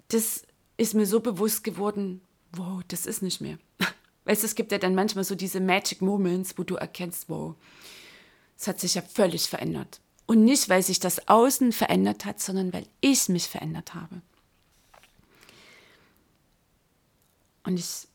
das 0.10 0.44
ist 0.78 0.94
mir 0.94 1.06
so 1.06 1.20
bewusst 1.20 1.64
geworden, 1.64 2.22
wow, 2.54 2.82
das 2.88 3.06
ist 3.06 3.22
nicht 3.22 3.42
mehr. 3.42 3.58
Weißt 4.26 4.44
du, 4.44 4.48
es 4.48 4.56
gibt 4.56 4.72
ja 4.72 4.78
dann 4.78 4.96
manchmal 4.96 5.24
so 5.24 5.36
diese 5.36 5.60
Magic 5.60 6.02
Moments, 6.02 6.58
wo 6.58 6.64
du 6.64 6.76
erkennst, 6.76 7.30
wow, 7.30 7.56
es 8.58 8.68
hat 8.68 8.80
sich 8.80 8.96
ja 8.96 9.02
völlig 9.02 9.48
verändert. 9.48 10.02
Und 10.26 10.44
nicht, 10.44 10.68
weil 10.68 10.84
sich 10.84 11.00
das 11.00 11.28
Außen 11.28 11.72
verändert 11.72 12.26
hat, 12.26 12.40
sondern 12.40 12.74
weil 12.74 12.86
ich 13.00 13.30
mich 13.30 13.48
verändert 13.48 13.94
habe. 13.94 14.22
Und 17.64 17.78
ich 17.78 18.08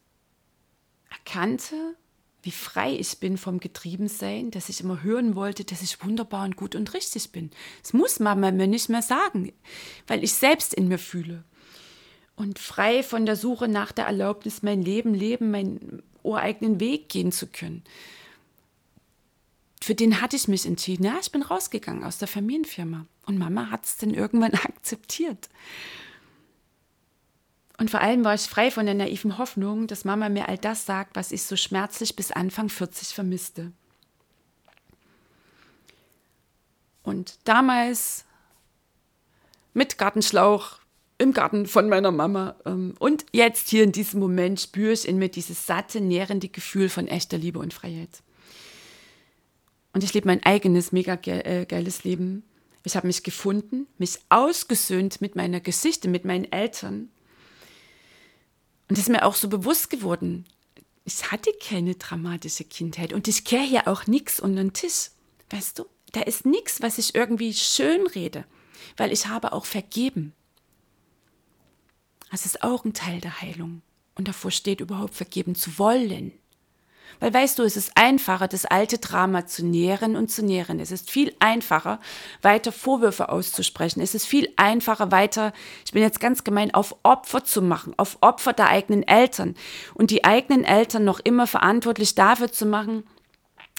erkannte, 1.11 1.96
wie 2.42 2.50
frei 2.50 2.96
ich 2.99 3.18
bin 3.18 3.38
vom 3.38 3.61
Getriebensein, 3.61 4.50
dass 4.50 4.68
ich 4.68 4.80
immer 4.80 5.02
hören 5.02 5.37
wollte, 5.37 5.64
dass 5.64 5.82
ich 5.82 6.02
wunderbar 6.02 6.44
und 6.44 6.56
gut 6.56 6.75
und 6.75 6.92
richtig 6.92 7.32
bin. 7.32 7.50
Das 7.82 7.92
muss 7.92 8.18
Mama 8.18 8.50
mir 8.50 8.66
nicht 8.66 8.88
mehr 8.88 9.02
sagen, 9.02 9.52
weil 10.06 10.25
ich 10.25 10.32
selbst 10.34 10.75
in 10.75 10.88
mir 10.88 10.99
fühle 10.99 11.44
und 12.37 12.59
frei 12.59 13.03
von 13.03 13.27
der 13.27 13.37
Suche 13.37 13.69
nach 13.69 13.93
der 13.93 14.07
Erlaubnis, 14.07 14.62
mein 14.62 14.83
Leben 14.83 15.15
leben, 15.15 15.51
meinen 15.51 16.03
ureigenen 16.23 16.81
Weg 16.81 17.09
gehen 17.09 17.33
zu 17.33 17.47
können. 17.47 17.83
Für 19.83 19.95
den 19.95 20.21
hatte 20.21 20.37
ich 20.37 20.47
mich 20.47 20.65
entschieden. 20.65 21.05
Ja, 21.05 21.17
ich 21.21 21.33
bin 21.33 21.43
rausgegangen 21.43 22.05
aus 22.05 22.19
der 22.19 22.29
Familienfirma. 22.29 23.07
Und 23.27 23.39
Mama 23.39 23.71
hat 23.71 23.85
es 23.85 23.97
dann 23.97 24.15
irgendwann 24.15 24.55
akzeptiert. 24.55 25.49
Und 27.79 27.91
vor 27.91 28.01
allem 28.01 28.25
war 28.25 28.35
ich 28.35 28.43
frei 28.43 28.71
von 28.71 28.87
der 28.87 28.95
naiven 28.95 29.39
Hoffnung, 29.39 29.89
dass 29.89 30.05
Mama 30.05 30.29
mir 30.29 30.49
all 30.49 30.59
das 30.59 30.87
sagt, 30.87 31.17
was 31.17 31.33
ich 31.33 31.43
so 31.43 31.57
schmerzlich 31.57 32.15
bis 32.15 32.31
Anfang 32.31 32.69
40 32.69 33.09
vermisste. 33.09 33.73
Und 37.03 37.39
damals 37.43 38.25
mit 39.75 39.99
Gartenschlauch 39.99 40.79
im 41.23 41.33
Garten 41.33 41.67
von 41.67 41.88
meiner 41.88 42.11
Mama. 42.11 42.57
Ähm, 42.67 42.95
und 42.99 43.25
jetzt 43.33 43.69
hier 43.69 43.85
in 43.85 43.93
diesem 43.93 44.21
Moment 44.21 44.61
spüre 44.61 44.93
ich 44.93 45.09
in 45.09 45.19
mir 45.19 45.29
dieses 45.29 45.67
satte, 45.67 46.00
nährende 46.00 46.49
Gefühl 46.49 46.88
von 46.88 47.09
echter 47.09 47.38
Liebe 47.38 47.59
und 47.59 47.73
Freiheit. 47.73 48.23
Und 49.93 50.05
ich 50.05 50.12
lebe 50.14 50.26
mein 50.26 50.43
eigenes, 50.43 50.93
mega 50.93 51.19
äh, 51.25 51.67
geiles 51.67 52.05
Leben. 52.05 52.45
Ich 52.85 52.97
habe 52.97 53.07
mich 53.07 53.23
gefunden, 53.23 53.87
mich 53.99 54.19
ausgesöhnt 54.29 55.21
mit 55.21 55.37
meiner 55.37 55.61
Geschichte, 55.61 56.09
mit 56.09 56.25
meinen 56.25 56.50
Eltern. 56.50 57.11
Und 58.88 58.99
es 58.99 59.05
ist 59.05 59.11
mir 59.11 59.25
auch 59.25 59.37
so 59.37 59.49
bewusst 59.49 59.91
geworden, 59.91 60.45
ich 61.05 61.33
hatte 61.33 61.50
keine 61.61 61.97
dramatische 61.97 62.64
Kindheit 62.64 63.12
und 63.12 63.26
ich 63.26 63.45
kehre 63.45 63.64
hier 63.64 63.88
auch 63.88 64.07
nichts 64.07 64.38
unter 64.38 64.62
den 64.62 64.73
Tisch. 64.73 65.11
Weißt 65.50 65.79
du, 65.79 65.87
da 66.12 66.21
ist 66.21 66.47
nichts, 66.47 66.81
was 66.81 66.99
ich 66.99 67.14
irgendwie 67.14 67.52
schön 67.55 68.07
rede, 68.07 68.45
weil 68.97 69.12
ich 69.12 69.26
habe 69.26 69.52
auch 69.52 69.64
vergeben. 69.64 70.33
Das 72.33 72.47
ist 72.47 72.62
auch 72.62 72.85
ein 72.87 72.95
Teil 72.95 73.21
der 73.21 73.43
Heilung. 73.43 73.83
Und 74.15 74.27
davor 74.27 74.51
steht 74.51 74.81
überhaupt 74.81 75.15
vergeben 75.15 75.55
zu 75.55 75.79
wollen. 75.79 76.33
Weil 77.21 77.33
weißt 77.33 77.59
du, 77.59 77.62
es 77.62 77.77
ist 77.77 77.93
einfacher, 77.95 78.49
das 78.49 78.65
alte 78.65 78.97
Drama 78.97 79.47
zu 79.47 79.67
nähren 79.67 80.17
und 80.17 80.31
zu 80.31 80.43
nähren. 80.43 80.81
Es 80.81 80.91
ist 80.91 81.11
viel 81.11 81.35
einfacher, 81.41 82.01
weiter 82.41 82.73
Vorwürfe 82.73 83.29
auszusprechen. 83.29 84.01
Es 84.01 84.15
ist 84.15 84.25
viel 84.25 84.49
einfacher, 84.57 85.12
weiter, 85.12 85.53
ich 85.85 85.93
bin 85.93 86.03
jetzt 86.03 86.21
ganz 86.21 86.43
gemein, 86.43 86.73
auf 86.73 86.97
Opfer 87.03 87.45
zu 87.45 87.61
machen, 87.61 87.93
auf 87.99 88.17
Opfer 88.23 88.55
der 88.55 88.69
eigenen 88.69 89.03
Eltern. 89.03 89.55
Und 89.93 90.11
die 90.11 90.25
eigenen 90.25 90.65
Eltern 90.65 91.05
noch 91.05 91.21
immer 91.21 91.47
verantwortlich 91.47 92.15
dafür 92.15 92.51
zu 92.51 92.65
machen, 92.65 93.05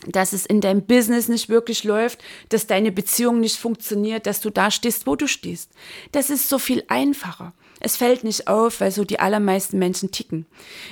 dass 0.07 0.31
es 0.31 0.45
in 0.45 0.61
deinem 0.61 0.85
Business 0.85 1.27
nicht 1.27 1.49
wirklich 1.49 1.83
läuft, 1.83 2.23
dass 2.49 2.67
deine 2.67 2.91
Beziehung 2.91 3.39
nicht 3.39 3.57
funktioniert, 3.57 4.27
dass 4.27 4.41
du 4.41 4.51
da 4.51 4.69
stehst, 4.69 5.07
wo 5.07 5.15
du 5.15 5.27
stehst. 5.27 5.71
Das 6.11 6.29
ist 6.29 6.49
so 6.49 6.59
viel 6.59 6.83
einfacher. 6.87 7.53
Es 7.85 7.97
fällt 7.97 8.23
nicht 8.23 8.47
auf, 8.47 8.79
weil 8.79 8.91
so 8.91 9.03
die 9.03 9.19
allermeisten 9.19 9.77
Menschen 9.77 10.09
ticken. 10.09 10.45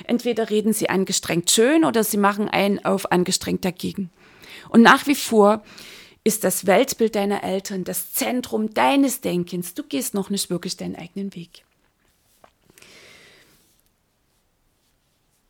Entweder 0.06 0.50
reden 0.50 0.74
sie 0.74 0.90
angestrengt 0.90 1.50
schön 1.50 1.86
oder 1.86 2.04
sie 2.04 2.18
machen 2.18 2.50
einen 2.50 2.84
auf 2.84 3.10
angestrengt 3.10 3.64
dagegen. 3.64 4.10
Und 4.68 4.82
nach 4.82 5.06
wie 5.06 5.14
vor 5.14 5.64
ist 6.22 6.44
das 6.44 6.66
Weltbild 6.66 7.14
deiner 7.14 7.42
Eltern 7.44 7.84
das 7.84 8.12
Zentrum 8.12 8.74
deines 8.74 9.22
Denkens. 9.22 9.72
Du 9.72 9.84
gehst 9.84 10.12
noch 10.12 10.28
nicht 10.28 10.50
wirklich 10.50 10.76
deinen 10.76 10.94
eigenen 10.94 11.34
Weg. 11.34 11.64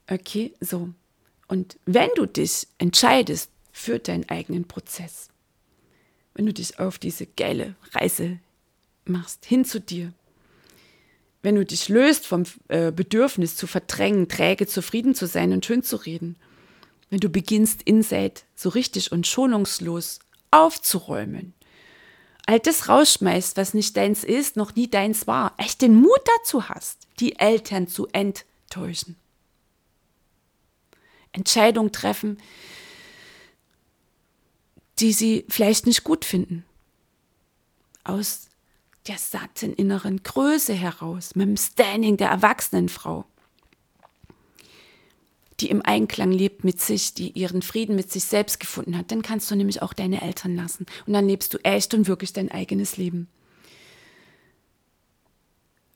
Okay, 0.09 0.55
so. 0.61 0.91
Und 1.49 1.77
wenn 1.87 2.11
du 2.15 2.25
dich 2.27 2.69
entscheidest 2.79 3.51
für 3.73 3.99
deinen 3.99 4.29
eigenen 4.29 4.69
Prozess, 4.69 5.29
wenn 6.35 6.47
du 6.47 6.53
dich 6.53 6.79
auf 6.79 6.99
diese 6.99 7.27
geile 7.27 7.75
Reise 7.95 8.39
machst, 9.05 9.45
hin 9.45 9.65
zu 9.65 9.81
dir, 9.81 10.13
wenn 11.43 11.57
du 11.57 11.65
dich 11.65 11.89
löst 11.89 12.27
vom 12.27 12.45
äh, 12.69 12.93
Bedürfnis 12.93 13.57
zu 13.57 13.67
verdrängen, 13.67 14.29
träge, 14.29 14.67
zufrieden 14.67 15.15
zu 15.15 15.27
sein 15.27 15.53
und 15.53 15.67
schön 15.67 15.83
zu 15.83 15.97
reden, 15.97 16.37
wenn 17.11 17.21
du 17.21 17.29
beginnst, 17.29 17.83
Inside 17.83 18.41
so 18.55 18.69
richtig 18.69 19.13
und 19.13 19.27
schonungslos 19.27 20.21
aufzuräumen, 20.51 21.53
all 22.47 22.61
das 22.61 22.89
rausschmeißt, 22.89 23.57
was 23.57 23.75
nicht 23.75 23.97
deins 23.97 24.25
ist, 24.25 24.57
noch 24.57 24.75
nie 24.75 24.89
deins 24.89 25.27
war, 25.27 25.55
echt 25.59 25.83
den 25.83 25.95
Mut 25.95 26.21
dazu 26.39 26.69
hast, 26.69 27.09
die 27.21 27.39
Eltern 27.39 27.89
zu 27.89 28.07
enttäuschen. 28.13 29.17
Entscheidungen 31.33 31.93
treffen, 31.93 32.39
die 34.99 35.13
sie 35.13 35.47
vielleicht 35.49 35.87
nicht 35.87 36.05
gut 36.05 36.25
finden. 36.25 36.65
Aus 38.05 38.49
der 39.07 39.19
satten 39.19 39.73
inneren 39.73 40.23
Größe 40.23 40.75
heraus, 40.75 41.35
mit 41.35 41.49
dem 41.49 41.57
Standing 41.57 42.17
der 42.17 42.29
erwachsenen 42.29 42.89
Frau, 42.89 43.25
die 45.61 45.71
im 45.71 45.83
Einklang 45.83 46.31
lebt 46.31 46.65
mit 46.65 46.81
sich, 46.81 47.15
die 47.15 47.31
ihren 47.31 47.63
Frieden 47.63 47.97
mit 47.97 48.11
sich 48.11 48.25
selbst 48.25 48.61
gefunden 48.61 48.97
hat, 48.97 49.11
dann 49.11 49.23
kannst 49.23 49.51
du 49.51 49.57
nämlich 49.57 49.83
auch 49.83 49.93
deine 49.93 50.23
Eltern 50.23 50.57
lassen 50.57 50.87
und 51.07 51.13
dann 51.13 51.27
lebst 51.27 51.53
du 51.55 51.59
echt 51.59 51.95
und 51.95 52.07
wirklich 52.07 52.33
dein 52.33 52.51
eigenes 52.51 52.97
Leben. 52.97 53.29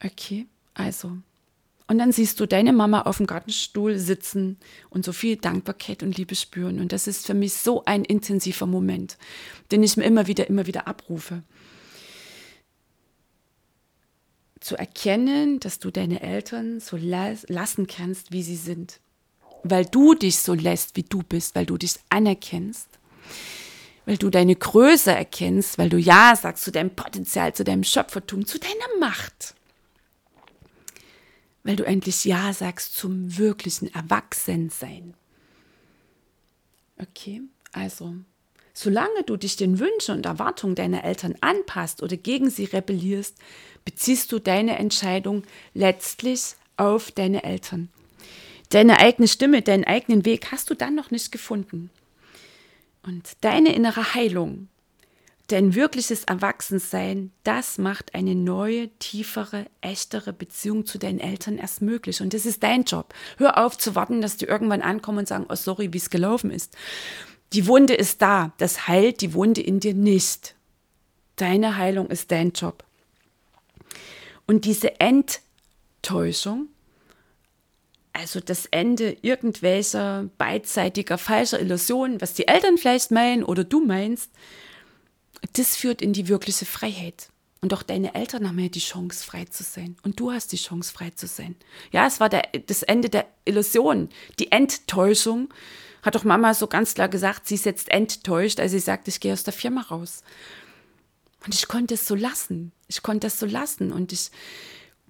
Okay, 0.05 0.47
also. 0.75 1.17
Und 1.89 1.99
dann 1.99 2.11
siehst 2.11 2.41
du 2.41 2.47
deine 2.47 2.73
Mama 2.73 3.03
auf 3.03 3.19
dem 3.19 3.27
Gartenstuhl 3.27 3.97
sitzen 3.99 4.59
und 4.91 5.05
so 5.05 5.13
viel 5.13 5.37
Dankbarkeit 5.37 6.03
und 6.03 6.17
Liebe 6.17 6.35
spüren. 6.35 6.81
Und 6.81 6.91
das 6.91 7.07
ist 7.07 7.27
für 7.27 7.35
mich 7.35 7.55
so 7.55 7.85
ein 7.85 8.05
intensiver 8.05 8.67
Moment, 8.67 9.17
den 9.71 9.85
ich 9.85 9.97
mir 9.97 10.03
immer 10.05 10.27
wieder, 10.27 10.49
immer 10.49 10.67
wieder 10.67 10.89
abrufe 10.89 11.45
zu 14.67 14.77
erkennen, 14.77 15.61
dass 15.61 15.79
du 15.79 15.93
deine 15.93 16.21
Eltern 16.23 16.81
so 16.81 16.97
lassen 16.97 17.87
kannst, 17.87 18.33
wie 18.33 18.43
sie 18.43 18.57
sind. 18.57 18.99
Weil 19.63 19.85
du 19.85 20.15
dich 20.15 20.41
so 20.41 20.55
lässt, 20.55 20.97
wie 20.97 21.05
du 21.05 21.23
bist, 21.23 21.55
weil 21.55 21.67
du 21.67 21.79
dich 21.79 21.95
anerkennst, 22.09 22.89
weil 24.07 24.17
du 24.17 24.29
deine 24.29 24.57
Größe 24.57 25.13
erkennst, 25.13 25.79
weil 25.79 25.89
du 25.89 25.99
Ja 25.99 26.35
sagst 26.35 26.65
zu 26.65 26.73
deinem 26.73 26.91
Potenzial, 26.91 27.55
zu 27.55 27.63
deinem 27.63 27.85
Schöpfertum, 27.85 28.45
zu 28.45 28.59
deiner 28.59 28.99
Macht. 28.99 29.55
Weil 31.63 31.77
du 31.77 31.85
endlich 31.85 32.25
Ja 32.25 32.53
sagst 32.53 32.97
zum 32.97 33.39
wirklichen 33.39 33.95
Erwachsensein. 33.95 35.15
Okay, 36.99 37.43
also 37.73 38.17
Solange 38.79 39.23
du 39.25 39.39
dich 39.39 39.57
den 39.57 39.79
Wünschen 39.79 40.17
und 40.17 40.27
Erwartungen 40.27 40.75
deiner 40.75 41.03
Eltern 41.03 41.35
anpasst 41.41 42.03
oder 42.03 42.19
gegen 42.19 42.51
sie 42.51 42.65
rebellierst, 42.65 43.35
beziehst 43.87 44.31
du 44.33 44.39
deine 44.39 44.79
Entscheidung 44.79 45.45
letztlich 45.73 46.57
auf 46.77 47.11
deine 47.11 47.43
Eltern. 47.43 47.89
Deine 48.69 48.99
eigene 48.99 49.29
Stimme, 49.29 49.63
deinen 49.63 49.85
eigenen 49.85 50.27
Weg 50.27 50.53
hast 50.53 50.69
du 50.69 50.75
dann 50.75 50.95
noch 50.95 51.11
nicht 51.11 51.33
gefunden. 51.33 51.89
Und 53.03 53.39
deine 53.41 53.75
innere 53.75 54.13
Heilung, 54.13 54.69
dein 55.47 55.75
wirkliches 55.75 56.25
Erwachsensein, 56.25 57.33
das 57.45 57.79
macht 57.79 58.15
eine 58.15 58.35
neue, 58.35 58.91
tiefere, 58.99 59.65
echtere 59.81 60.35
Beziehung 60.35 60.85
zu 60.85 60.99
deinen 60.99 61.21
Eltern 61.21 61.57
erst 61.57 61.81
möglich. 61.81 62.21
Und 62.21 62.35
das 62.35 62.45
ist 62.45 62.63
dein 62.63 62.85
Job. 62.85 63.15
Hör 63.39 63.57
auf 63.57 63.79
zu 63.79 63.95
warten, 63.95 64.21
dass 64.21 64.37
die 64.37 64.45
irgendwann 64.45 64.83
ankommen 64.83 65.21
und 65.21 65.29
sagen, 65.29 65.47
oh 65.49 65.55
sorry, 65.55 65.95
wie 65.95 65.99
es 65.99 66.11
gelaufen 66.11 66.51
ist. 66.51 66.77
Die 67.53 67.67
Wunde 67.67 67.95
ist 67.95 68.23
da. 68.23 68.53
Das 68.59 68.89
heilt 68.89 69.21
die 69.21 69.35
Wunde 69.35 69.61
in 69.61 69.81
dir 69.81 69.95
nicht. 69.95 70.55
Deine 71.37 71.77
Heilung 71.77 72.09
ist 72.09 72.31
dein 72.31 72.53
Job. 72.53 72.85
Und 74.47 74.65
diese 74.65 75.01
Enttäuschung, 75.01 76.69
also 78.13 78.41
das 78.41 78.67
Ende 78.67 79.17
irgendwelcher 79.21 80.31
beidseitiger 80.39 81.19
falscher 81.19 81.61
Illusionen, 81.61 82.21
was 82.21 82.35
die 82.35 82.49
Eltern 82.49 82.79
vielleicht 82.79 83.11
meinen 83.11 83.45
oder 83.45 83.65
du 83.65 83.85
meinst, 83.85 84.31
das 85.53 85.77
führt 85.77 86.01
in 86.01 86.13
die 86.13 86.29
wirkliche 86.29 86.65
Freiheit. 86.65 87.29
Und 87.61 87.75
auch 87.75 87.83
deine 87.83 88.15
Eltern 88.15 88.49
haben 88.49 88.59
ja 88.59 88.69
die 88.69 88.81
Chance, 88.81 89.25
frei 89.25 89.45
zu 89.47 89.63
sein. 89.63 89.97
Und 90.03 90.21
du 90.21 90.31
hast 90.31 90.53
die 90.53 90.57
Chance, 90.57 90.93
frei 90.93 91.11
zu 91.11 91.27
sein. 91.27 91.57
Ja, 91.91 92.07
es 92.07 92.21
war 92.21 92.29
der, 92.29 92.43
das 92.67 92.83
Ende 92.83 93.09
der 93.09 93.27
Illusion, 93.45 94.09
die 94.39 94.53
Enttäuschung. 94.53 95.49
Hat 96.07 96.15
doch 96.15 96.23
Mama 96.23 96.55
so 96.55 96.69
ganz 96.69 96.95
klar 96.95 97.09
gesagt, 97.09 97.49
sie 97.49 97.57
ist 97.57 97.65
jetzt 97.65 97.89
enttäuscht, 97.89 98.61
als 98.61 98.71
sie 98.71 98.79
sagt, 98.79 99.09
ich 99.09 99.19
gehe 99.19 99.33
aus 99.33 99.43
der 99.43 99.53
Firma 99.53 99.81
raus. 99.81 100.23
Und 101.45 101.53
ich 101.53 101.67
konnte 101.67 101.95
es 101.95 102.07
so 102.07 102.15
lassen. 102.15 102.71
Ich 102.87 103.03
konnte 103.03 103.27
es 103.27 103.41
so 103.41 103.45
lassen. 103.45 103.91
Und 103.91 104.13
ich 104.13 104.31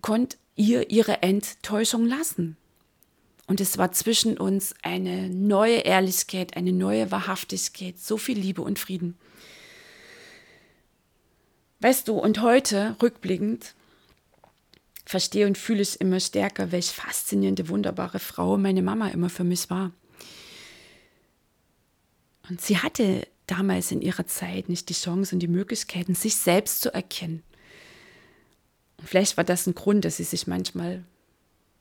konnte 0.01 0.39
ihr 0.55 0.89
ihre 0.91 1.23
Enttäuschung 1.23 2.07
lassen. 2.07 2.57
Und 3.47 3.61
es 3.61 3.77
war 3.77 3.93
zwischen 3.93 4.39
uns 4.39 4.75
eine 4.81 5.29
neue 5.29 5.81
Ehrlichkeit, 5.81 6.57
eine 6.57 6.73
neue 6.73 7.11
Wahrhaftigkeit, 7.11 7.99
so 7.99 8.17
viel 8.17 8.39
Liebe 8.39 8.63
und 8.63 8.79
Frieden. 8.79 9.19
Weißt 11.81 12.09
du, 12.09 12.15
und 12.15 12.41
heute, 12.41 12.97
rückblickend, 13.03 13.75
verstehe 15.05 15.47
und 15.47 15.59
fühle 15.59 15.83
ich 15.83 16.01
immer 16.01 16.21
stärker, 16.21 16.73
welch 16.73 16.87
faszinierende, 16.87 17.69
wunderbare 17.69 18.19
Frau 18.19 18.57
meine 18.57 18.81
Mama 18.81 19.09
immer 19.09 19.29
für 19.29 19.45
mich 19.45 19.69
war. 19.69 19.93
Und 22.49 22.61
sie 22.61 22.79
hatte 22.79 23.27
damals 23.47 23.91
in 23.91 24.03
ihrer 24.03 24.27
Zeit 24.27 24.69
nicht 24.69 24.89
die 24.89 24.95
Chance 24.95 25.35
und 25.35 25.41
die 25.41 25.49
Möglichkeiten, 25.49 26.15
sich 26.15 26.37
selbst 26.37 26.81
zu 26.81 26.93
erkennen. 26.93 27.43
Und 28.99 29.09
vielleicht 29.09 29.37
war 29.37 29.45
das 29.45 29.67
ein 29.67 29.75
Grund, 29.75 30.05
dass 30.05 30.17
sie 30.17 30.25
sich 30.25 30.47
manchmal 30.47 31.05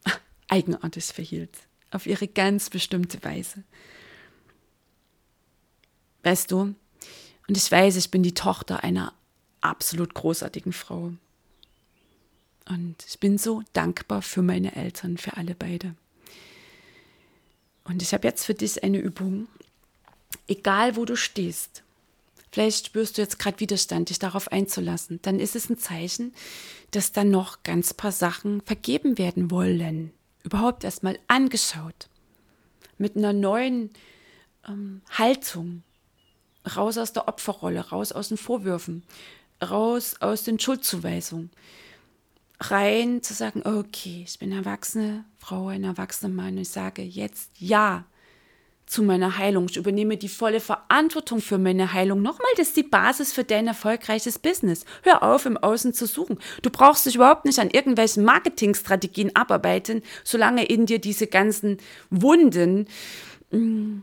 eigenartig 0.47 1.05
verhielt, 1.05 1.55
auf 1.91 2.05
ihre 2.05 2.27
ganz 2.27 2.69
bestimmte 2.69 3.23
Weise. 3.23 3.63
Weißt 6.23 6.51
du, 6.51 6.75
und 7.47 7.57
ich 7.57 7.71
weiß, 7.71 7.95
ich 7.97 8.09
bin 8.09 8.23
die 8.23 8.33
Tochter 8.33 8.83
einer 8.83 9.13
absolut 9.61 10.13
großartigen 10.13 10.73
Frau. 10.73 11.13
Und 12.67 12.95
ich 13.07 13.19
bin 13.19 13.37
so 13.37 13.61
dankbar 13.73 14.23
für 14.23 14.41
meine 14.41 14.75
Eltern, 14.75 15.17
für 15.17 15.37
alle 15.37 15.53
beide. 15.53 15.95
Und 17.83 18.01
ich 18.01 18.13
habe 18.13 18.27
jetzt 18.27 18.45
für 18.45 18.55
dich 18.55 18.83
eine 18.83 18.97
Übung, 18.97 19.47
egal 20.47 20.95
wo 20.95 21.05
du 21.05 21.15
stehst. 21.15 21.83
Vielleicht 22.51 22.87
spürst 22.87 23.17
du 23.17 23.21
jetzt 23.21 23.39
gerade 23.39 23.59
Widerstand, 23.59 24.09
dich 24.09 24.19
darauf 24.19 24.51
einzulassen. 24.51 25.19
Dann 25.21 25.39
ist 25.39 25.55
es 25.55 25.69
ein 25.69 25.77
Zeichen, 25.77 26.33
dass 26.91 27.11
dann 27.11 27.29
noch 27.29 27.63
ganz 27.63 27.93
paar 27.93 28.13
Sachen 28.13 28.61
vergeben 28.61 29.17
werden 29.17 29.51
wollen 29.51 30.13
überhaupt 30.45 30.83
erstmal 30.83 31.19
angeschaut, 31.27 32.07
mit 32.97 33.17
einer 33.17 33.33
neuen 33.33 33.89
ähm, 34.67 35.01
Haltung, 35.09 35.83
raus 36.75 36.97
aus 36.97 37.11
der 37.11 37.27
Opferrolle, 37.27 37.89
raus 37.89 38.11
aus 38.11 38.29
den 38.29 38.37
Vorwürfen, 38.37 39.03
raus 39.61 40.15
aus 40.21 40.43
den 40.43 40.59
Schuldzuweisungen, 40.59 41.49
rein 42.59 43.21
zu 43.21 43.33
sagen, 43.33 43.63
okay, 43.65 44.23
ich 44.25 44.39
bin 44.39 44.51
erwachsene 44.51 45.25
Frau, 45.37 45.67
ein 45.67 45.83
erwachsener 45.83 46.33
Mann 46.33 46.55
und 46.55 46.59
ich 46.59 46.69
sage 46.69 47.01
jetzt 47.01 47.51
ja 47.57 48.05
zu 48.85 49.03
meiner 49.03 49.37
Heilung. 49.37 49.67
Ich 49.69 49.77
übernehme 49.77 50.17
die 50.17 50.29
volle 50.29 50.59
Verantwortung 50.59 51.41
für 51.41 51.57
meine 51.57 51.93
Heilung. 51.93 52.21
Nochmal, 52.21 52.51
das 52.57 52.69
ist 52.69 52.77
die 52.77 52.83
Basis 52.83 53.33
für 53.33 53.43
dein 53.43 53.67
erfolgreiches 53.67 54.39
Business. 54.39 54.85
Hör 55.03 55.23
auf, 55.23 55.45
im 55.45 55.57
Außen 55.57 55.93
zu 55.93 56.05
suchen. 56.05 56.37
Du 56.61 56.69
brauchst 56.69 57.05
dich 57.05 57.15
überhaupt 57.15 57.45
nicht 57.45 57.59
an 57.59 57.69
irgendwelchen 57.69 58.23
Marketingstrategien 58.23 59.35
abarbeiten, 59.35 60.01
solange 60.23 60.65
in 60.65 60.85
dir 60.85 60.99
diese 60.99 61.27
ganzen 61.27 61.77
Wunden, 62.09 62.87
mm, 63.51 64.01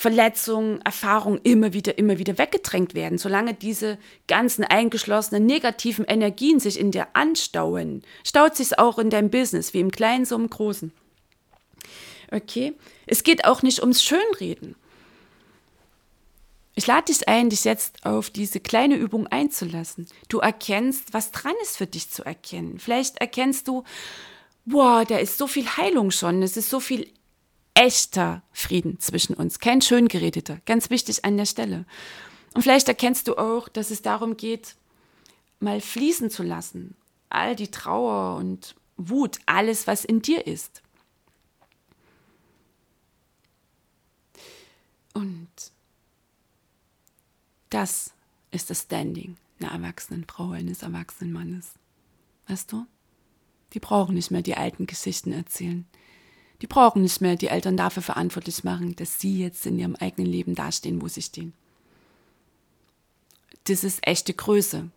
Verletzungen, 0.00 0.80
Erfahrungen 0.80 1.40
immer 1.42 1.74
wieder, 1.74 1.98
immer 1.98 2.18
wieder 2.18 2.38
weggedrängt 2.38 2.94
werden. 2.94 3.18
Solange 3.18 3.52
diese 3.52 3.98
ganzen 4.28 4.64
eingeschlossenen 4.64 5.44
negativen 5.44 6.06
Energien 6.06 6.58
sich 6.58 6.80
in 6.80 6.90
dir 6.90 7.08
anstauen, 7.12 8.02
staut 8.26 8.56
sich 8.56 8.78
auch 8.78 8.98
in 8.98 9.10
deinem 9.10 9.28
Business, 9.28 9.74
wie 9.74 9.80
im 9.80 9.90
Kleinen 9.90 10.24
so 10.24 10.36
im 10.36 10.48
Großen. 10.48 10.90
Okay? 12.30 12.74
Es 13.06 13.22
geht 13.22 13.44
auch 13.44 13.62
nicht 13.62 13.80
ums 13.80 14.02
Schönreden. 14.02 14.76
Ich 16.74 16.86
lade 16.86 17.06
dich 17.12 17.28
ein, 17.28 17.50
dich 17.50 17.64
jetzt 17.64 18.06
auf 18.06 18.30
diese 18.30 18.60
kleine 18.60 18.96
Übung 18.96 19.26
einzulassen. 19.26 20.06
Du 20.28 20.38
erkennst, 20.38 21.12
was 21.12 21.30
dran 21.30 21.54
ist 21.62 21.76
für 21.76 21.86
dich 21.86 22.10
zu 22.10 22.24
erkennen. 22.24 22.78
Vielleicht 22.78 23.18
erkennst 23.18 23.68
du, 23.68 23.84
boah, 24.64 25.04
da 25.04 25.18
ist 25.18 25.36
so 25.36 25.46
viel 25.46 25.66
Heilung 25.66 26.10
schon, 26.10 26.42
es 26.42 26.56
ist 26.56 26.70
so 26.70 26.80
viel 26.80 27.12
echter 27.74 28.42
Frieden 28.52 28.98
zwischen 29.00 29.34
uns, 29.34 29.58
kein 29.58 29.80
schön 29.80 30.08
geredeter, 30.08 30.60
ganz 30.66 30.90
wichtig 30.90 31.24
an 31.24 31.36
der 31.36 31.46
Stelle. 31.46 31.84
Und 32.54 32.62
vielleicht 32.62 32.88
erkennst 32.88 33.28
du 33.28 33.36
auch, 33.36 33.68
dass 33.68 33.90
es 33.90 34.02
darum 34.02 34.36
geht, 34.36 34.74
mal 35.60 35.80
fließen 35.80 36.30
zu 36.30 36.42
lassen, 36.42 36.96
all 37.28 37.56
die 37.56 37.70
Trauer 37.70 38.36
und 38.36 38.74
Wut, 38.96 39.38
alles, 39.46 39.86
was 39.86 40.04
in 40.04 40.20
dir 40.22 40.46
ist. 40.46 40.82
Und 45.14 45.48
das 47.70 48.12
ist 48.50 48.70
das 48.70 48.82
Standing 48.82 49.36
einer 49.60 49.72
erwachsenen 49.72 50.24
Frau, 50.24 50.50
eines 50.50 50.82
erwachsenen 50.82 51.32
Mannes. 51.32 51.74
Weißt 52.48 52.72
du? 52.72 52.86
Die 53.72 53.80
brauchen 53.80 54.14
nicht 54.14 54.30
mehr 54.30 54.42
die 54.42 54.56
alten 54.56 54.86
Geschichten 54.86 55.32
erzählen. 55.32 55.86
Die 56.62 56.66
brauchen 56.66 57.02
nicht 57.02 57.20
mehr 57.20 57.36
die 57.36 57.48
Eltern 57.48 57.76
dafür 57.76 58.02
verantwortlich 58.02 58.64
machen, 58.64 58.96
dass 58.96 59.20
sie 59.20 59.38
jetzt 59.38 59.64
in 59.66 59.78
ihrem 59.78 59.96
eigenen 59.96 60.30
Leben 60.30 60.54
dastehen, 60.54 61.00
wo 61.00 61.08
sie 61.08 61.22
stehen. 61.22 61.54
Das 63.64 63.84
ist 63.84 64.06
echte 64.06 64.34
Größe. 64.34 64.90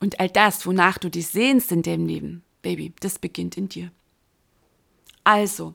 Und 0.00 0.18
all 0.18 0.30
das, 0.30 0.66
wonach 0.66 0.98
du 0.98 1.10
dich 1.10 1.28
sehnst 1.28 1.70
in 1.72 1.82
dem 1.82 2.06
Leben, 2.06 2.42
Baby, 2.62 2.92
das 3.00 3.18
beginnt 3.18 3.56
in 3.56 3.68
dir. 3.68 3.90
Also, 5.24 5.74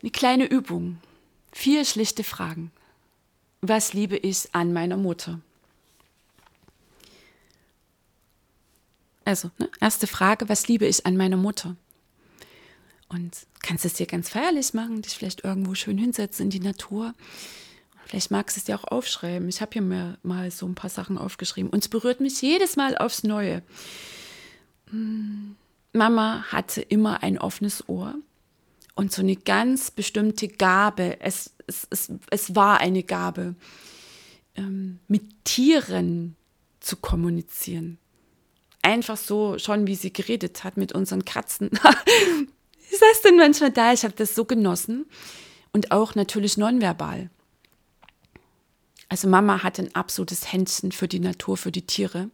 eine 0.00 0.10
kleine 0.10 0.46
Übung. 0.46 0.98
Vier 1.54 1.84
schlichte 1.84 2.24
Fragen. 2.24 2.72
Was 3.60 3.94
liebe 3.94 4.16
ich 4.16 4.52
an 4.52 4.72
meiner 4.72 4.96
Mutter? 4.96 5.40
Also, 9.24 9.52
ne, 9.58 9.70
erste 9.80 10.08
Frage, 10.08 10.48
was 10.48 10.66
liebe 10.66 10.84
ich 10.84 11.06
an 11.06 11.16
meiner 11.16 11.36
Mutter? 11.36 11.76
Und 13.08 13.46
kannst 13.62 13.84
es 13.84 13.94
dir 13.94 14.06
ganz 14.06 14.30
feierlich 14.30 14.74
machen, 14.74 15.00
dich 15.00 15.14
vielleicht 15.14 15.44
irgendwo 15.44 15.76
schön 15.76 15.96
hinsetzen 15.96 16.46
in 16.46 16.50
die 16.50 16.60
Natur. 16.60 17.14
Vielleicht 18.04 18.32
magst 18.32 18.56
du 18.56 18.58
es 18.58 18.64
dir 18.64 18.76
auch 18.76 18.88
aufschreiben. 18.88 19.48
Ich 19.48 19.60
habe 19.60 19.72
hier 19.72 19.82
mir 19.82 20.18
mal 20.24 20.50
so 20.50 20.66
ein 20.66 20.74
paar 20.74 20.90
Sachen 20.90 21.16
aufgeschrieben. 21.16 21.70
Und 21.70 21.84
es 21.84 21.88
berührt 21.88 22.20
mich 22.20 22.42
jedes 22.42 22.74
Mal 22.74 22.98
aufs 22.98 23.22
Neue. 23.22 23.62
Hm, 24.90 25.54
Mama 25.92 26.46
hatte 26.48 26.82
immer 26.82 27.22
ein 27.22 27.38
offenes 27.38 27.88
Ohr 27.88 28.16
und 28.94 29.12
so 29.12 29.22
eine 29.22 29.36
ganz 29.36 29.90
bestimmte 29.90 30.48
Gabe. 30.48 31.20
Es, 31.20 31.52
es, 31.66 31.86
es, 31.90 32.12
es 32.30 32.54
war 32.54 32.78
eine 32.78 33.02
Gabe, 33.02 33.54
ähm, 34.56 35.00
mit 35.08 35.44
Tieren 35.44 36.36
zu 36.80 36.96
kommunizieren. 36.96 37.98
Einfach 38.82 39.16
so, 39.16 39.58
schon 39.58 39.86
wie 39.86 39.94
sie 39.94 40.12
geredet 40.12 40.62
hat 40.62 40.76
mit 40.76 40.92
unseren 40.92 41.24
Katzen. 41.24 41.70
ich 42.90 42.98
saß 42.98 43.22
dann 43.22 43.36
manchmal 43.36 43.72
da, 43.72 43.92
ich 43.92 44.04
habe 44.04 44.14
das 44.14 44.34
so 44.34 44.44
genossen. 44.44 45.06
Und 45.72 45.90
auch 45.90 46.14
natürlich 46.14 46.56
nonverbal. 46.56 47.30
Also 49.08 49.28
Mama 49.28 49.62
hatte 49.62 49.82
ein 49.82 49.94
absolutes 49.94 50.52
Händchen 50.52 50.92
für 50.92 51.08
die 51.08 51.18
Natur, 51.18 51.56
für 51.56 51.72
die 51.72 51.86
Tiere. 51.86 52.30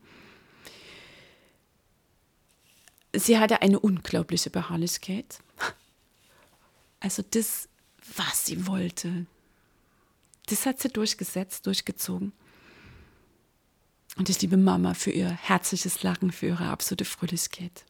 Sie 3.14 3.38
hatte 3.38 3.62
eine 3.62 3.80
unglaubliche 3.80 4.50
Beharrlichkeit. 4.50 5.38
Also 7.00 7.22
das, 7.28 7.68
was 8.16 8.46
sie 8.46 8.66
wollte, 8.66 9.26
das 10.46 10.66
hat 10.66 10.80
sie 10.80 10.88
durchgesetzt, 10.88 11.66
durchgezogen. 11.66 12.32
Und 14.16 14.28
ich 14.28 14.40
liebe 14.42 14.56
Mama 14.56 14.94
für 14.94 15.10
ihr 15.10 15.30
herzliches 15.30 16.02
Lachen, 16.02 16.32
für 16.32 16.48
ihre 16.48 16.66
absolute 16.66 17.04
Fröhlichkeit. 17.04 17.84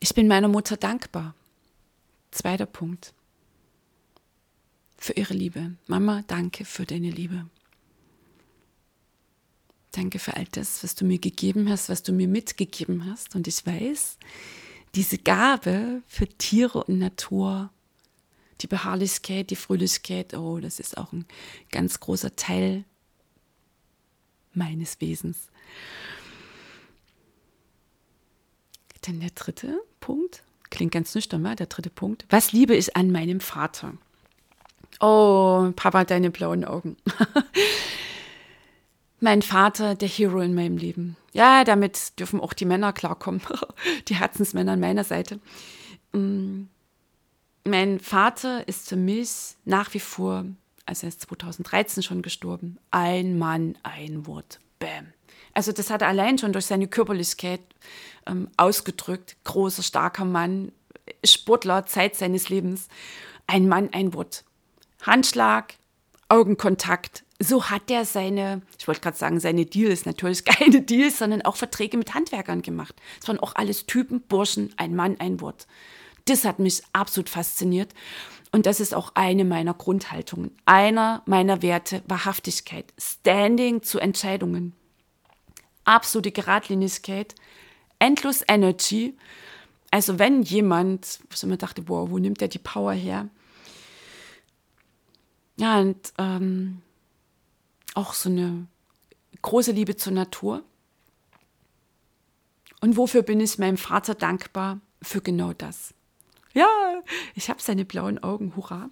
Ich 0.00 0.14
bin 0.14 0.28
meiner 0.28 0.48
Mutter 0.48 0.76
dankbar. 0.76 1.34
Zweiter 2.30 2.66
Punkt. 2.66 3.12
Für 4.96 5.14
ihre 5.14 5.34
Liebe. 5.34 5.74
Mama, 5.88 6.22
danke 6.28 6.64
für 6.64 6.86
deine 6.86 7.10
Liebe. 7.10 7.46
Danke 9.96 10.18
für 10.18 10.36
all 10.36 10.44
das, 10.52 10.84
was 10.84 10.94
du 10.94 11.06
mir 11.06 11.18
gegeben 11.18 11.70
hast, 11.70 11.88
was 11.88 12.02
du 12.02 12.12
mir 12.12 12.28
mitgegeben 12.28 13.10
hast. 13.10 13.34
Und 13.34 13.48
ich 13.48 13.64
weiß, 13.64 14.18
diese 14.94 15.16
Gabe 15.16 16.02
für 16.06 16.26
Tiere 16.26 16.84
und 16.84 16.98
Natur, 16.98 17.70
die 18.60 18.66
Beharrlichkeit, 18.66 19.48
die 19.48 19.56
Fröhlichkeit, 19.56 20.34
oh, 20.34 20.60
das 20.60 20.80
ist 20.80 20.98
auch 20.98 21.14
ein 21.14 21.24
ganz 21.72 21.98
großer 21.98 22.36
Teil 22.36 22.84
meines 24.52 25.00
Wesens. 25.00 25.48
Denn 29.06 29.20
der 29.20 29.30
dritte 29.30 29.80
Punkt, 30.00 30.42
klingt 30.68 30.92
ganz 30.92 31.14
nüchtern, 31.14 31.40
mal, 31.40 31.56
der 31.56 31.68
dritte 31.68 31.88
Punkt. 31.88 32.26
Was 32.28 32.52
liebe 32.52 32.76
ich 32.76 32.96
an 32.96 33.10
meinem 33.10 33.40
Vater? 33.40 33.94
Oh, 35.00 35.72
Papa, 35.74 36.04
deine 36.04 36.30
blauen 36.30 36.66
Augen. 36.66 36.98
mein 39.20 39.42
Vater, 39.42 39.94
der 39.94 40.08
Hero 40.08 40.40
in 40.40 40.54
meinem 40.54 40.76
Leben. 40.76 41.16
Ja, 41.32 41.64
damit 41.64 42.18
dürfen 42.18 42.40
auch 42.40 42.52
die 42.52 42.64
Männer 42.64 42.92
klarkommen. 42.92 43.42
die 44.08 44.16
Herzensmänner 44.16 44.72
an 44.72 44.80
meiner 44.80 45.04
Seite. 45.04 45.40
Mm, 46.12 46.64
mein 47.64 48.00
Vater 48.00 48.66
ist 48.68 48.88
für 48.88 48.96
mich 48.96 49.56
nach 49.64 49.92
wie 49.94 50.00
vor, 50.00 50.44
also 50.84 51.06
er 51.06 51.08
ist 51.08 51.22
2013 51.22 52.02
schon 52.02 52.22
gestorben, 52.22 52.78
ein 52.90 53.38
Mann, 53.38 53.76
ein 53.82 54.26
Wort. 54.26 54.60
Bäm. 54.78 55.12
Also 55.54 55.72
das 55.72 55.90
hat 55.90 56.02
er 56.02 56.08
allein 56.08 56.36
schon 56.38 56.52
durch 56.52 56.66
seine 56.66 56.86
Körperlichkeit 56.86 57.60
ähm, 58.26 58.48
ausgedrückt. 58.56 59.36
Großer, 59.44 59.82
starker 59.82 60.26
Mann, 60.26 60.70
Sportler, 61.24 61.86
Zeit 61.86 62.14
seines 62.14 62.48
Lebens. 62.48 62.88
Ein 63.46 63.68
Mann, 63.68 63.88
ein 63.92 64.12
Wort. 64.12 64.44
Handschlag, 65.02 65.74
Augenkontakt. 66.28 67.24
So 67.38 67.64
hat 67.70 67.90
er 67.90 68.04
seine, 68.04 68.62
ich 68.78 68.88
wollte 68.88 69.02
gerade 69.02 69.16
sagen, 69.16 69.40
seine 69.40 69.66
Deals, 69.66 70.06
natürlich 70.06 70.44
keine 70.44 70.82
Deals, 70.82 71.18
sondern 71.18 71.42
auch 71.42 71.56
Verträge 71.56 71.96
mit 71.96 72.14
Handwerkern 72.14 72.62
gemacht. 72.62 72.94
Es 73.20 73.28
waren 73.28 73.38
auch 73.40 73.54
alles 73.54 73.86
Typen, 73.86 74.22
Burschen, 74.22 74.72
ein 74.76 74.94
Mann, 74.94 75.16
ein 75.20 75.40
Wort. 75.40 75.66
Das 76.24 76.44
hat 76.44 76.58
mich 76.58 76.82
absolut 76.92 77.28
fasziniert. 77.28 77.92
Und 78.52 78.66
das 78.66 78.80
ist 78.80 78.94
auch 78.94 79.12
eine 79.14 79.44
meiner 79.44 79.74
Grundhaltungen. 79.74 80.56
Einer 80.64 81.22
meiner 81.26 81.62
Werte, 81.62 82.02
Wahrhaftigkeit, 82.08 82.92
Standing 82.98 83.82
zu 83.82 83.98
Entscheidungen, 83.98 84.72
absolute 85.84 86.32
Geradlinigkeit, 86.32 87.34
endlos 87.98 88.42
Energy. 88.48 89.16
Also 89.90 90.18
wenn 90.18 90.42
jemand, 90.42 91.20
ich 91.32 91.42
immer 91.42 91.56
dachte, 91.56 91.82
boah, 91.82 92.10
wo 92.10 92.18
nimmt 92.18 92.40
der 92.40 92.48
die 92.48 92.58
Power 92.58 92.92
her? 92.92 93.28
Ja, 95.56 95.80
und 95.80 96.12
ähm, 96.18 96.82
auch 97.94 98.12
so 98.12 98.28
eine 98.28 98.66
große 99.42 99.72
Liebe 99.72 99.96
zur 99.96 100.12
Natur. 100.12 100.62
Und 102.80 102.96
wofür 102.96 103.22
bin 103.22 103.40
ich 103.40 103.58
meinem 103.58 103.78
Vater 103.78 104.14
dankbar? 104.14 104.80
Für 105.02 105.20
genau 105.20 105.52
das. 105.52 105.94
Ja, 106.52 106.68
ich 107.34 107.48
habe 107.50 107.60
seine 107.60 107.84
blauen 107.84 108.22
Augen, 108.22 108.54
hurra. 108.56 108.90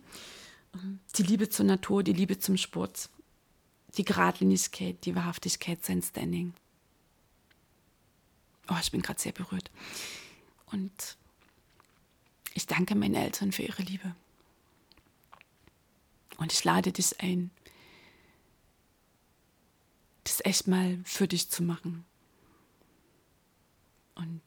Die 1.16 1.22
Liebe 1.22 1.48
zur 1.48 1.66
Natur, 1.66 2.02
die 2.02 2.12
Liebe 2.12 2.38
zum 2.38 2.56
Sport, 2.56 3.08
die 3.96 4.04
Geradlinigkeit, 4.04 5.04
die 5.04 5.14
Wahrhaftigkeit, 5.14 5.84
sein 5.84 6.02
Standing. 6.02 6.54
Oh, 8.68 8.76
ich 8.80 8.90
bin 8.90 9.02
gerade 9.02 9.20
sehr 9.20 9.32
berührt. 9.32 9.70
Und 10.72 11.16
ich 12.54 12.66
danke 12.66 12.94
meinen 12.94 13.14
Eltern 13.14 13.52
für 13.52 13.62
ihre 13.62 13.82
Liebe. 13.82 14.14
Und 16.36 16.52
ich 16.52 16.64
lade 16.64 16.92
dich 16.92 17.20
ein, 17.20 17.50
das 20.24 20.44
echt 20.44 20.66
mal 20.66 20.98
für 21.04 21.28
dich 21.28 21.50
zu 21.50 21.62
machen. 21.62 22.04
Und 24.14 24.42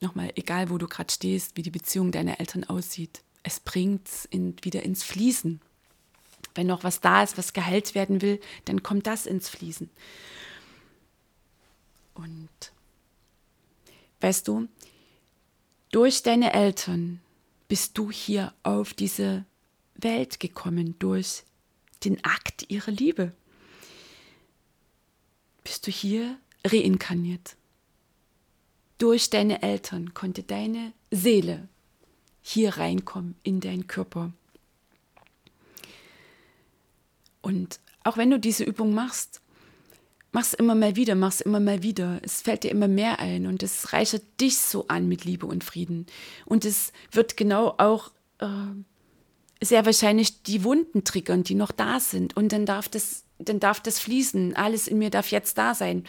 nochmal, 0.00 0.32
egal 0.36 0.70
wo 0.70 0.78
du 0.78 0.86
gerade 0.86 1.12
stehst, 1.12 1.56
wie 1.56 1.62
die 1.62 1.70
Beziehung 1.70 2.12
deiner 2.12 2.40
Eltern 2.40 2.64
aussieht, 2.64 3.22
es 3.42 3.60
bringt 3.60 4.08
in, 4.30 4.56
wieder 4.62 4.82
ins 4.82 5.02
Fließen. 5.04 5.60
Wenn 6.54 6.66
noch 6.66 6.84
was 6.84 7.00
da 7.00 7.22
ist, 7.22 7.38
was 7.38 7.52
geheilt 7.52 7.94
werden 7.94 8.20
will, 8.20 8.40
dann 8.64 8.82
kommt 8.82 9.06
das 9.06 9.26
ins 9.26 9.48
Fließen. 9.48 9.88
Und 12.14 12.48
weißt 14.20 14.46
du, 14.48 14.68
durch 15.90 16.22
deine 16.22 16.52
Eltern 16.52 17.20
bist 17.68 17.96
du 17.96 18.10
hier 18.10 18.52
auf 18.62 18.92
diese 18.92 19.44
Welt 19.98 20.40
gekommen, 20.40 20.98
durch 20.98 21.44
den 22.04 22.24
Akt 22.24 22.70
ihrer 22.70 22.90
Liebe. 22.90 23.32
Bist 25.64 25.86
du 25.86 25.90
hier 25.90 26.38
reinkarniert. 26.64 27.56
Durch 28.98 29.30
deine 29.30 29.62
Eltern 29.62 30.14
konnte 30.14 30.42
deine 30.42 30.92
Seele 31.10 31.68
hier 32.40 32.78
reinkommen 32.78 33.36
in 33.42 33.60
deinen 33.60 33.86
Körper. 33.86 34.32
Und 37.42 37.80
auch 38.04 38.16
wenn 38.16 38.30
du 38.30 38.40
diese 38.40 38.64
Übung 38.64 38.94
machst, 38.94 39.40
machst 40.32 40.54
immer 40.54 40.74
mal 40.74 40.96
wieder, 40.96 41.14
machst 41.14 41.42
immer 41.42 41.60
mal 41.60 41.82
wieder. 41.82 42.20
Es 42.22 42.42
fällt 42.42 42.64
dir 42.64 42.70
immer 42.70 42.88
mehr 42.88 43.18
ein 43.20 43.46
und 43.46 43.62
es 43.62 43.92
reichert 43.92 44.22
dich 44.40 44.58
so 44.58 44.88
an 44.88 45.08
mit 45.08 45.24
Liebe 45.24 45.46
und 45.46 45.64
Frieden. 45.64 46.06
Und 46.44 46.64
es 46.64 46.92
wird 47.12 47.36
genau 47.36 47.74
auch 47.78 48.10
äh, 48.38 48.46
sehr 49.60 49.86
wahrscheinlich 49.86 50.42
die 50.42 50.64
Wunden 50.64 51.04
triggern, 51.04 51.42
die 51.42 51.54
noch 51.54 51.72
da 51.72 52.00
sind. 52.00 52.36
Und 52.36 52.52
dann 52.52 52.66
darf 52.66 52.88
das, 52.88 53.24
dann 53.38 53.60
darf 53.60 53.80
das 53.80 53.98
fließen. 53.98 54.56
Alles 54.56 54.88
in 54.88 54.98
mir 54.98 55.10
darf 55.10 55.30
jetzt 55.30 55.58
da 55.58 55.74
sein 55.74 56.04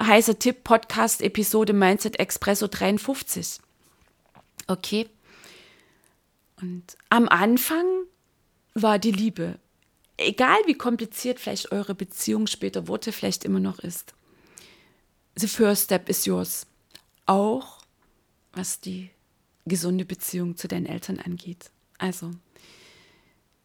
heißer 0.00 0.38
Tipp, 0.38 0.64
Podcast, 0.64 1.22
Episode 1.22 1.72
Mindset 1.72 2.18
Expresso 2.18 2.66
53. 2.66 3.58
Okay. 4.66 5.08
Und 6.60 6.96
am 7.10 7.28
Anfang 7.28 7.84
war 8.74 8.98
die 8.98 9.12
Liebe. 9.12 9.58
Egal 10.16 10.58
wie 10.66 10.74
kompliziert 10.74 11.40
vielleicht 11.40 11.72
eure 11.72 11.94
Beziehung 11.94 12.46
später 12.46 12.88
wurde, 12.88 13.12
vielleicht 13.12 13.44
immer 13.44 13.60
noch 13.60 13.78
ist. 13.80 14.14
The 15.36 15.48
first 15.48 15.84
step 15.84 16.08
is 16.08 16.24
yours. 16.24 16.66
Auch 17.26 17.82
was 18.52 18.80
die 18.80 19.10
gesunde 19.66 20.04
Beziehung 20.04 20.56
zu 20.56 20.68
deinen 20.68 20.86
Eltern 20.86 21.18
angeht. 21.18 21.70
Also, 21.98 22.30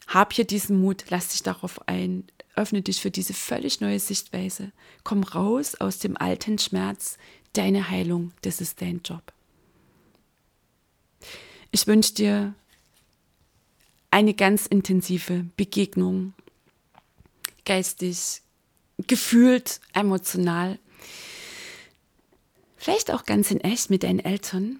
hab 0.09 0.33
hier 0.33 0.45
diesen 0.45 0.81
Mut, 0.81 1.05
lass 1.09 1.29
dich 1.29 1.43
darauf 1.43 1.87
ein, 1.87 2.25
öffne 2.55 2.81
dich 2.81 2.99
für 2.99 3.11
diese 3.11 3.33
völlig 3.33 3.79
neue 3.79 3.99
Sichtweise. 3.99 4.71
Komm 5.03 5.23
raus 5.23 5.75
aus 5.75 5.99
dem 5.99 6.17
alten 6.17 6.57
Schmerz. 6.57 7.17
Deine 7.53 7.89
Heilung, 7.89 8.31
das 8.41 8.59
ist 8.59 8.81
dein 8.81 9.01
Job. 9.03 9.33
Ich 11.71 11.85
wünsche 11.85 12.13
dir 12.15 12.55
eine 14.11 14.33
ganz 14.33 14.65
intensive 14.65 15.45
Begegnung, 15.55 16.33
geistig, 17.65 18.41
gefühlt, 19.05 19.79
emotional, 19.93 20.79
vielleicht 22.77 23.11
auch 23.11 23.25
ganz 23.25 23.51
in 23.51 23.61
echt 23.61 23.91
mit 23.91 24.01
deinen 24.01 24.19
Eltern 24.19 24.79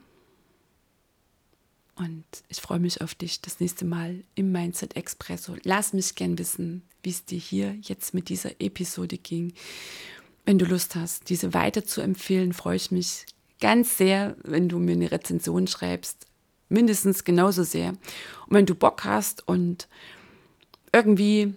und 1.99 2.23
ich 2.47 2.61
freue 2.61 2.79
mich 2.79 3.01
auf 3.01 3.13
dich 3.13 3.41
das 3.41 3.59
nächste 3.59 3.83
Mal 3.83 4.23
im 4.33 4.53
Mindset 4.53 4.95
Expresso. 4.95 5.55
Lass 5.63 5.91
mich 5.91 6.15
gern 6.15 6.39
wissen, 6.39 6.81
wie 7.03 7.09
es 7.09 7.25
dir 7.25 7.37
hier 7.37 7.75
jetzt 7.81 8.13
mit 8.13 8.29
dieser 8.29 8.51
Episode 8.61 9.17
ging. 9.17 9.53
Wenn 10.45 10.57
du 10.57 10.65
Lust 10.65 10.95
hast, 10.95 11.29
diese 11.29 11.53
weiter 11.53 11.83
zu 11.83 11.99
empfehlen, 11.99 12.53
freue 12.53 12.77
ich 12.77 12.89
mich 12.91 13.25
ganz 13.59 13.97
sehr, 13.97 14.37
wenn 14.43 14.69
du 14.69 14.79
mir 14.79 14.93
eine 14.93 15.11
Rezension 15.11 15.67
schreibst. 15.67 16.25
Mindestens 16.69 17.25
genauso 17.25 17.63
sehr. 17.63 17.89
Und 17.89 17.97
wenn 18.51 18.65
du 18.65 18.75
Bock 18.75 19.03
hast 19.03 19.45
und 19.45 19.89
irgendwie 20.93 21.53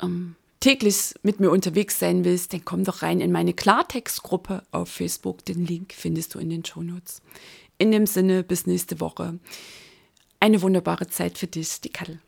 ähm, 0.00 0.36
täglich 0.60 1.14
mit 1.24 1.40
mir 1.40 1.50
unterwegs 1.50 1.98
sein 1.98 2.24
willst, 2.24 2.52
dann 2.52 2.64
komm 2.64 2.84
doch 2.84 3.02
rein 3.02 3.20
in 3.20 3.32
meine 3.32 3.54
Klartextgruppe 3.54 4.62
auf 4.70 4.88
Facebook. 4.88 5.44
Den 5.46 5.66
Link 5.66 5.94
findest 5.94 6.34
du 6.34 6.38
in 6.38 6.50
den 6.50 6.64
Shownotes. 6.64 7.22
In 7.80 7.92
dem 7.92 8.04
Sinne, 8.04 8.42
bis 8.42 8.66
nächste 8.66 9.00
Woche. 9.00 9.38
Eine 10.38 10.60
wunderbare 10.60 11.08
Zeit 11.08 11.38
für 11.38 11.46
dich, 11.46 11.80
die 11.80 11.88
Kattel. 11.88 12.20